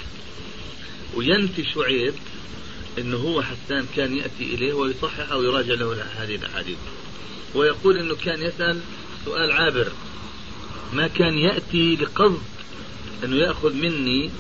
[1.14, 2.14] وينفي شعيب
[2.99, 6.79] إنه هو حسان كان يأتي إليه ويصحح أو يراجع له هذه الأحاديث.
[7.55, 8.81] ويقول إنه كان يسأل
[9.27, 9.93] سؤال عابر.
[10.93, 12.43] ما كان يأتي لقصد
[13.24, 14.31] انه يأخذ مني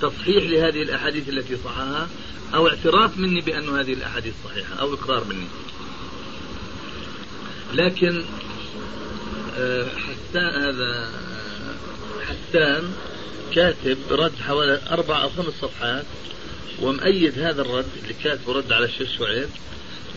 [0.00, 2.08] تصحيح لهذه الأحاديث التي صححها
[2.54, 5.46] أو اعتراف مني بأن هذه الأحاديث صحيحة أو إقرار مني؟
[7.74, 8.24] لكن
[9.58, 11.10] آه، حسان هذا
[12.26, 12.92] حسان
[13.54, 16.04] كاتب رد حوالي أربع أو خمس صفحات
[16.82, 19.48] ومؤيد هذا الرد اللي كاتبه رد على الشيخ شعيب.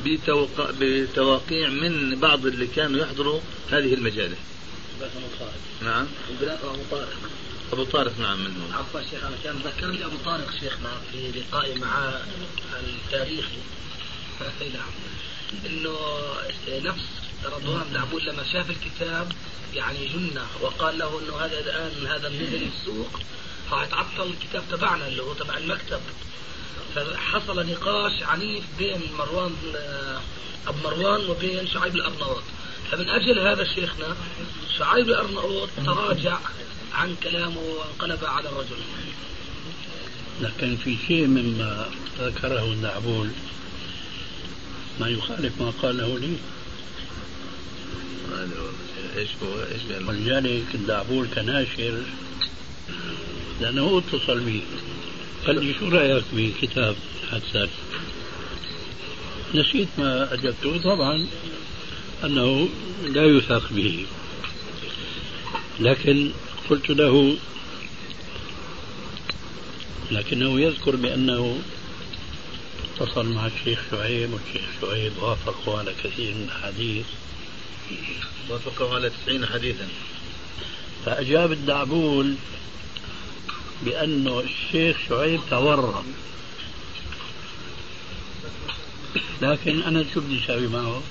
[0.05, 3.39] بتوقع بتواقيع من بعض اللي كانوا يحضروا
[3.71, 4.37] هذه المجالس.
[5.81, 6.07] نعم.
[6.41, 7.17] أبو طارق.
[7.73, 12.13] أبو طارق نعم منهم عفوا شيخ أنا كان ذكرني أبو طارق شيخنا في لقائي مع
[12.79, 13.57] التاريخي
[14.73, 14.91] نعم.
[15.65, 15.97] إنه
[16.67, 17.05] نفس
[17.45, 19.31] رضوان بن عبود لما شاف الكتاب
[19.73, 23.19] يعني جن وقال له إنه هذا الآن هذا نزل السوق.
[23.71, 26.01] فهيتعطل الكتاب تبعنا اللي هو تبع المكتب.
[26.95, 29.51] فحصل نقاش عنيف بين مروان
[30.67, 32.43] أبو مروان وبين شعيب الأرناؤوط.
[32.91, 34.15] فمن أجل هذا شيخنا
[34.77, 36.37] شعيب الأرناؤوط تراجع
[36.93, 38.77] عن كلامه وانقلب على الرجل.
[40.41, 41.89] لكن في شيء مما
[42.19, 43.29] ذكره النعبول
[44.99, 46.35] ما يخالف ما قاله لي.
[49.17, 52.03] إيش هو؟ إيش ولذلك الدعبول كناشر
[53.61, 54.63] لأنه اتصل بي.
[55.47, 56.95] قال لي شو رايك بكتاب
[57.31, 57.69] حسان
[59.55, 60.77] نسيت ما أجبته.
[60.77, 61.27] طبعا
[62.23, 62.69] أنه
[63.03, 64.05] لا يثق به.
[65.79, 66.31] لكن
[66.69, 67.37] قلت له
[70.11, 71.61] لكنه يذكر بأنه
[72.97, 77.05] اتصل مع الشيخ شعيب والشيخ شعيب وافقوا على كثير من الأحاديث
[78.49, 79.87] وافقوا على 90 حديثا.
[81.05, 82.35] فأجاب الدعبول
[83.85, 86.03] بأنه الشيخ شعيب تورط.
[89.41, 91.01] لكن أنا شو بدي أسوي معه؟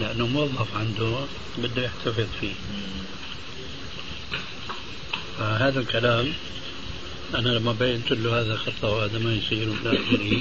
[0.00, 1.24] لأنه موظف عنده
[1.58, 2.54] بده يحتفظ فيه.
[5.38, 6.32] فهذا الكلام
[7.34, 10.40] أنا لما بينت له هذا خطأ وهذا ما يصير آخره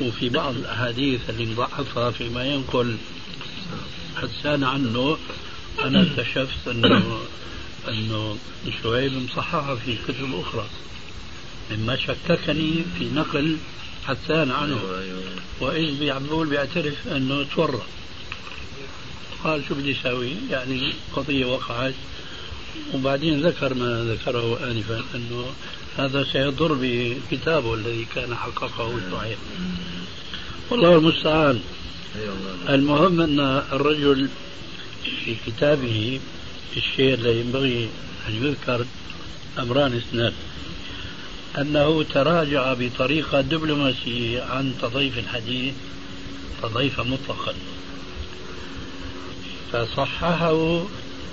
[0.00, 2.96] وفي بعض الأحاديث اللي نضعفها فيما ينقل
[4.16, 5.18] حسان عنه
[5.82, 7.18] أنا اكتشفت أنه
[7.90, 8.36] أنه
[8.82, 10.66] شعيب مصححها في كتب أخرى
[11.70, 13.56] مما شككني في نقل
[14.06, 15.22] حسان عنه أيوة، أيوة.
[15.60, 17.82] وإذ بيعبول بيعترف أنه تورط.
[19.44, 21.94] قال شو بدي أسوي يعني قضية وقعت.
[22.94, 25.46] وبعدين ذكر ما ذكره آنفا أنه
[25.96, 29.38] هذا سيضر بكتابه الذي كان حققه صحيح
[30.70, 31.60] والله المستعان.
[32.68, 33.40] المهم أن
[33.72, 34.28] الرجل
[35.24, 36.20] في كتابه
[36.76, 37.88] الشيء الذي ينبغي
[38.28, 38.86] أن يذكر
[39.58, 40.32] أمران اثنان.
[41.58, 45.74] أنه تراجع بطريقة دبلوماسية عن تضيف الحديث
[46.62, 47.54] تضيف مطلقا.
[49.72, 50.84] فصححه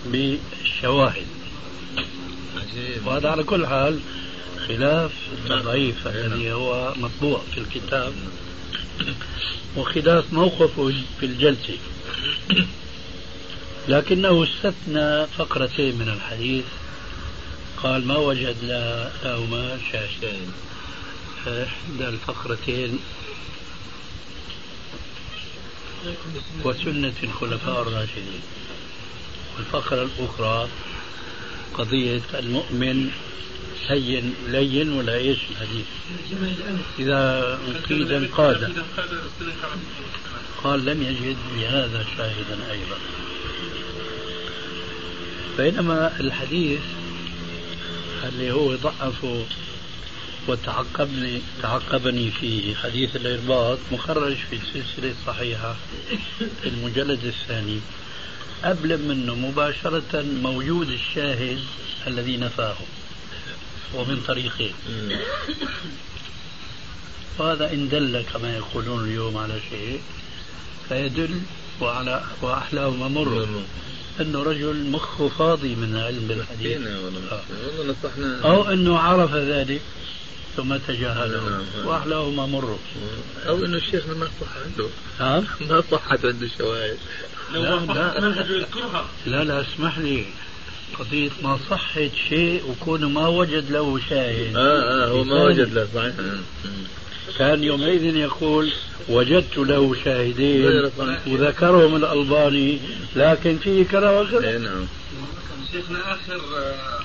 [0.05, 1.27] بالشواهد.
[3.05, 3.99] وهذا على كل حال
[4.67, 8.13] خلاف التضعيف الذي هو مطبوع في الكتاب.
[9.77, 11.77] وخلاف موقفه في الجلسة.
[13.87, 16.65] لكنه استثنى فقرتين من الحديث.
[17.83, 18.55] قال ما وجد
[19.23, 20.51] لهما شاشتين
[21.47, 22.99] إحدى الفقرتين
[26.63, 28.41] وسنة الخلفاء الراشدين.
[29.57, 30.67] والفقرة الأخرى
[31.73, 33.11] قضية المؤمن
[33.87, 35.85] هين لين ولا إيش الحديث؟
[36.99, 37.59] إذا
[37.89, 38.83] قيد انقاد.
[40.63, 42.97] قال لم يجد لهذا شاهدا أيضا.
[45.57, 46.79] بينما الحديث
[48.23, 49.45] اللي هو ضعفه
[50.47, 55.75] وتعقبني تعقبني في حديث الإرباط مخرج في السلسلة الصحيحة
[56.61, 57.79] في المجلد الثاني.
[58.63, 61.59] قبل منه مباشرة موجود الشاهد
[62.07, 62.75] الذي نفاه
[63.95, 64.73] ومن طريقين.
[67.39, 70.01] وهذا إن دل كما يقولون اليوم على شيء
[70.89, 71.41] فيدل
[71.81, 73.47] وعلى وأحلاهما مر.
[74.21, 76.77] أنه رجل مخه فاضي من علم بالحديث
[77.31, 77.41] آه.
[78.43, 79.81] أو أنه عرف ذلك
[80.57, 81.49] ثم تجاهله.
[81.49, 81.87] نعم.
[81.87, 82.77] وأحلاهما مر
[83.47, 84.89] أو أنه الشيخ ما صح عنده.
[85.19, 86.97] ها؟ ما صحت عنده الشواهد
[87.53, 90.25] لا لا, لا لا اسمح لي.
[90.99, 94.55] قضية ما صحت شيء وكون ما وجد له شاهد.
[94.55, 96.13] آه آه هو ما وجد له صحيح.
[97.37, 98.73] كان يومئذ يقول
[99.09, 100.91] وجدت له شاهدين
[101.27, 102.79] وذكرهم الألباني
[103.15, 104.87] لكن فيه كذا وكذا اي نعم.
[105.71, 106.99] شيخنا آخر آه،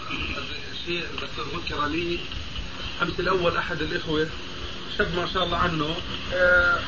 [0.87, 1.03] شيء
[1.55, 2.19] ذكر لي
[3.03, 4.27] أمس الأول أحد الإخوة
[4.99, 5.97] شاب ما شاء الله عنه
[6.35, 6.79] آه،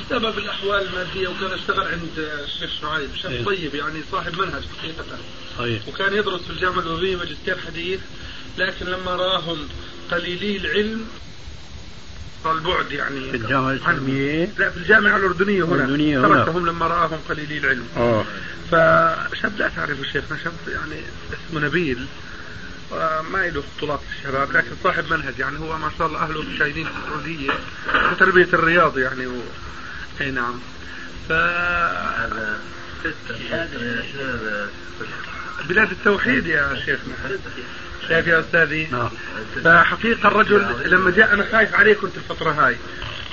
[0.00, 3.44] بسبب الأحوال المادية وكان اشتغل عند الشيخ شعيب شاب إيه.
[3.44, 5.04] طيب يعني صاحب منهج حقيقة.
[5.58, 8.00] صحيح وكان يدرس في الجامعة الأردنية ماجستير حديث
[8.58, 9.68] لكن لما راهم
[10.10, 11.06] قليلي العلم
[12.52, 13.30] البعد يعني.
[13.30, 14.48] في الجامعة الإسلامية.
[14.58, 15.74] لا في الجامعة الأردنية هنا.
[15.74, 16.44] الأردنية هنا.
[16.44, 17.86] تركهم لما رآهم قليلي العلم.
[17.96, 18.24] آه.
[18.70, 21.00] فشاب لا تعرف شيخنا شاب يعني
[21.32, 22.06] اسمه نبيل.
[23.32, 25.58] ما له بطولات الشباب لكن صاحب منهج يعني.
[25.58, 27.50] هو ما شاء الله أهله مشاهدين في السعودية
[28.10, 29.26] في تربية الرياض يعني.
[29.26, 29.40] و...
[30.20, 30.60] أي نعم.
[31.28, 31.32] ف
[35.68, 37.14] بلاد التوحيد يا شيخنا
[38.08, 39.10] شايف يا أستاذي؟ نعم.
[39.64, 42.76] فحقيقة الرجل لما جاء أنا خايف عليه كنت الفترة هاي.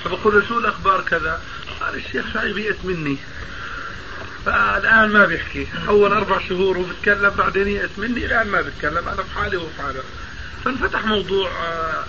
[0.04, 1.42] فبقول له شو الأخبار كذا؟
[1.82, 3.18] قال الشيخ شعيب يئس مني.
[4.46, 5.68] فالآن ما بيحكي.
[5.88, 9.08] أول أربع شهور هو بيتكلم بعدين يئس مني الآن ما بيتكلم.
[9.08, 10.04] أنا في حالي وهو في حاله.
[10.66, 12.04] فانفتح موضوع آه،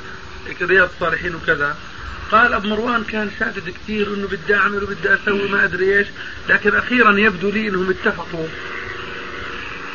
[0.63, 1.77] رياض الصالحين وكذا.
[2.31, 6.07] قال أبو مروان كان شادد كثير إنه بدي أعمل وبدي أسوي ما أدري إيش.
[6.49, 8.49] لكن أخيرا يبدو لي إنهم اتفقوا.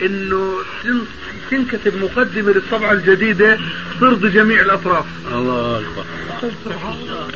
[0.01, 1.05] إنه تن-
[1.51, 3.59] تنكتب مقدمة للطبعة الجديدة
[3.99, 5.05] ترضي جميع الأطراف.
[5.31, 6.05] الله أكبر.
[6.41, 7.27] قلت سبحان الله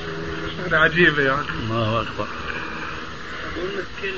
[0.77, 1.45] عجيبة يعني.
[1.63, 2.27] الله أكبر.
[3.57, 4.13] أقول لك كل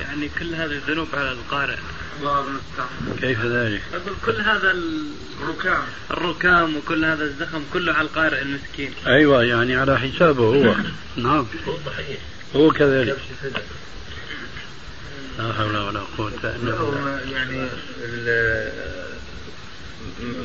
[0.00, 1.76] يعني كل هذه الذنوب على القارئ.
[2.20, 3.16] الله المستعان.
[3.20, 5.06] كيف ذلك؟ أقول كل هذا ال-
[5.48, 8.92] ركام الركام وكل هذا الزخم كله على القارئ المسكين.
[9.06, 10.74] أيوة يعني على حسابه هو.
[11.24, 11.46] نعم.
[12.56, 13.18] هو كذلك.
[15.38, 17.68] لا حول ولا قوة إلا بالله يعني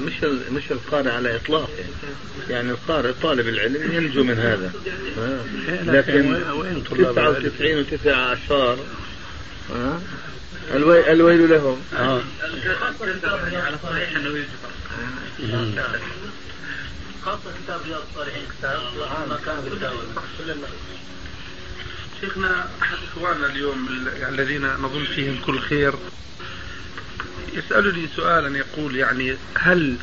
[0.06, 1.92] مش ال- مش القارئ على إطلاق يعني
[2.50, 4.72] يعني القارئ طالب العلم ينجو من هذا.
[5.94, 8.78] لكن وين- وين طلاب العلم؟ 99 وتسع عشر
[9.76, 10.00] آه.
[10.74, 12.22] الوي- الويل لهم آه.
[13.58, 14.48] على صحيح انه يجب.
[17.26, 18.80] خاصة كتاب رياض الصالحين كتاب
[19.30, 20.06] ما كان بالداول
[22.22, 25.94] شيخنا أحد إخواننا اليوم ال- الذين نظن فيهم كل خير
[27.54, 29.96] يسألني سؤالا يقول يعني هل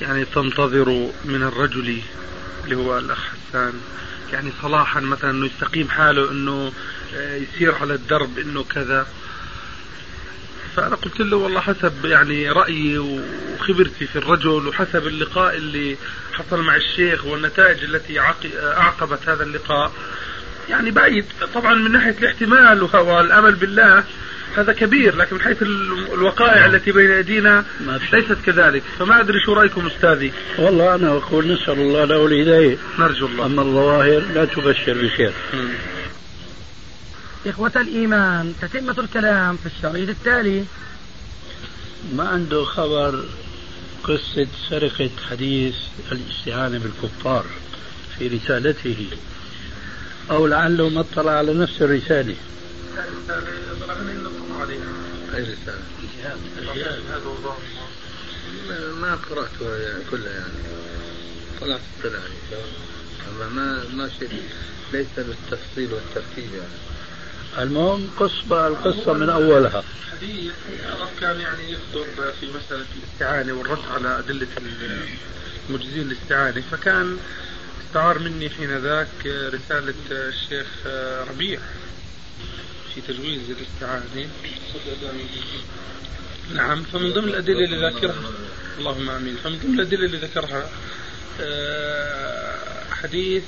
[0.00, 2.00] يعني تنتظر من الرجل
[2.64, 3.18] اللي هو الأخ
[3.48, 3.72] حسان
[4.32, 6.72] يعني صلاحا مثلا إنه يستقيم حاله إنه
[7.14, 9.06] آه، يسير على الدرب إنه كذا؟
[10.76, 15.96] فأنا قلت له والله حسب يعني رأيي وخبرتي في الرجل وحسب اللقاء اللي
[16.32, 19.92] حصل مع الشيخ والنتائج التي عق- أعقبت هذا اللقاء.
[20.70, 21.24] يعني بعيد.
[21.54, 24.04] طبعا من ناحية الاحتمال والأمل بالله
[24.56, 27.64] هذا كبير لكن من حيث ال- الوقائع التي بين في.
[28.14, 28.82] ليست كذلك.
[28.98, 32.76] فما أدري شو رأيكم أستاذي؟ والله أنا أقول نسأل الله له الهداية.
[32.98, 33.46] نرجو الله.
[33.46, 35.32] أما الظواهر لا تبشر بخير.
[37.46, 40.64] إخوة الإيمان تتمة الكلام في الشريط التالي.
[42.14, 43.24] ما عنده خبر
[44.04, 45.74] قصة سرقة حديث
[46.12, 47.44] الاستعانة بالكفار
[48.18, 49.06] في رسالته؟
[50.30, 52.36] أو لعله ما اطلع على نفس الرسالة.
[55.34, 55.76] اي رسالة
[58.68, 60.52] ما- ما قرأتها يعني كلها يعني.
[61.60, 62.64] طلعت طلع يعني.
[63.30, 64.42] أما ما ما شيء
[64.92, 66.68] ليس بالتفصيل والترتيب يعني.
[67.58, 69.84] المهم قص القصة من أولها.
[70.12, 70.52] حديث
[71.20, 74.48] كان يعني يخطب في مسألة الاستعانة والرد على أدلة
[75.68, 76.60] المجزين الاستعانة.
[76.70, 77.18] فكان
[77.96, 80.66] استعار مني حين ذاك رسالة الشيخ
[81.30, 81.60] ربيع
[82.94, 84.28] في تجويز الاستعانة.
[86.54, 88.32] نعم فمن ضمن الأدلة اللي ذاكرها
[88.78, 89.36] اللهم آمين.
[89.44, 90.70] فمن ضمن الأدلة اللي ذكرها
[91.40, 93.42] آه، حديث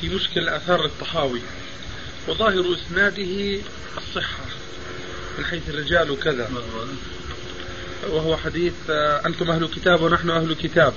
[0.00, 1.40] في مشكل آثار الطحاوي.
[2.28, 3.60] وظاهر إسناده
[3.96, 4.44] الصحة
[5.38, 6.50] من حيث الرجال وكذا.
[8.08, 10.94] وهو حديث آه، أنتم أهل كتاب ونحن أهل كتاب.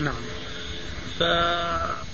[0.00, 0.31] نعم.
[1.18, 2.11] ف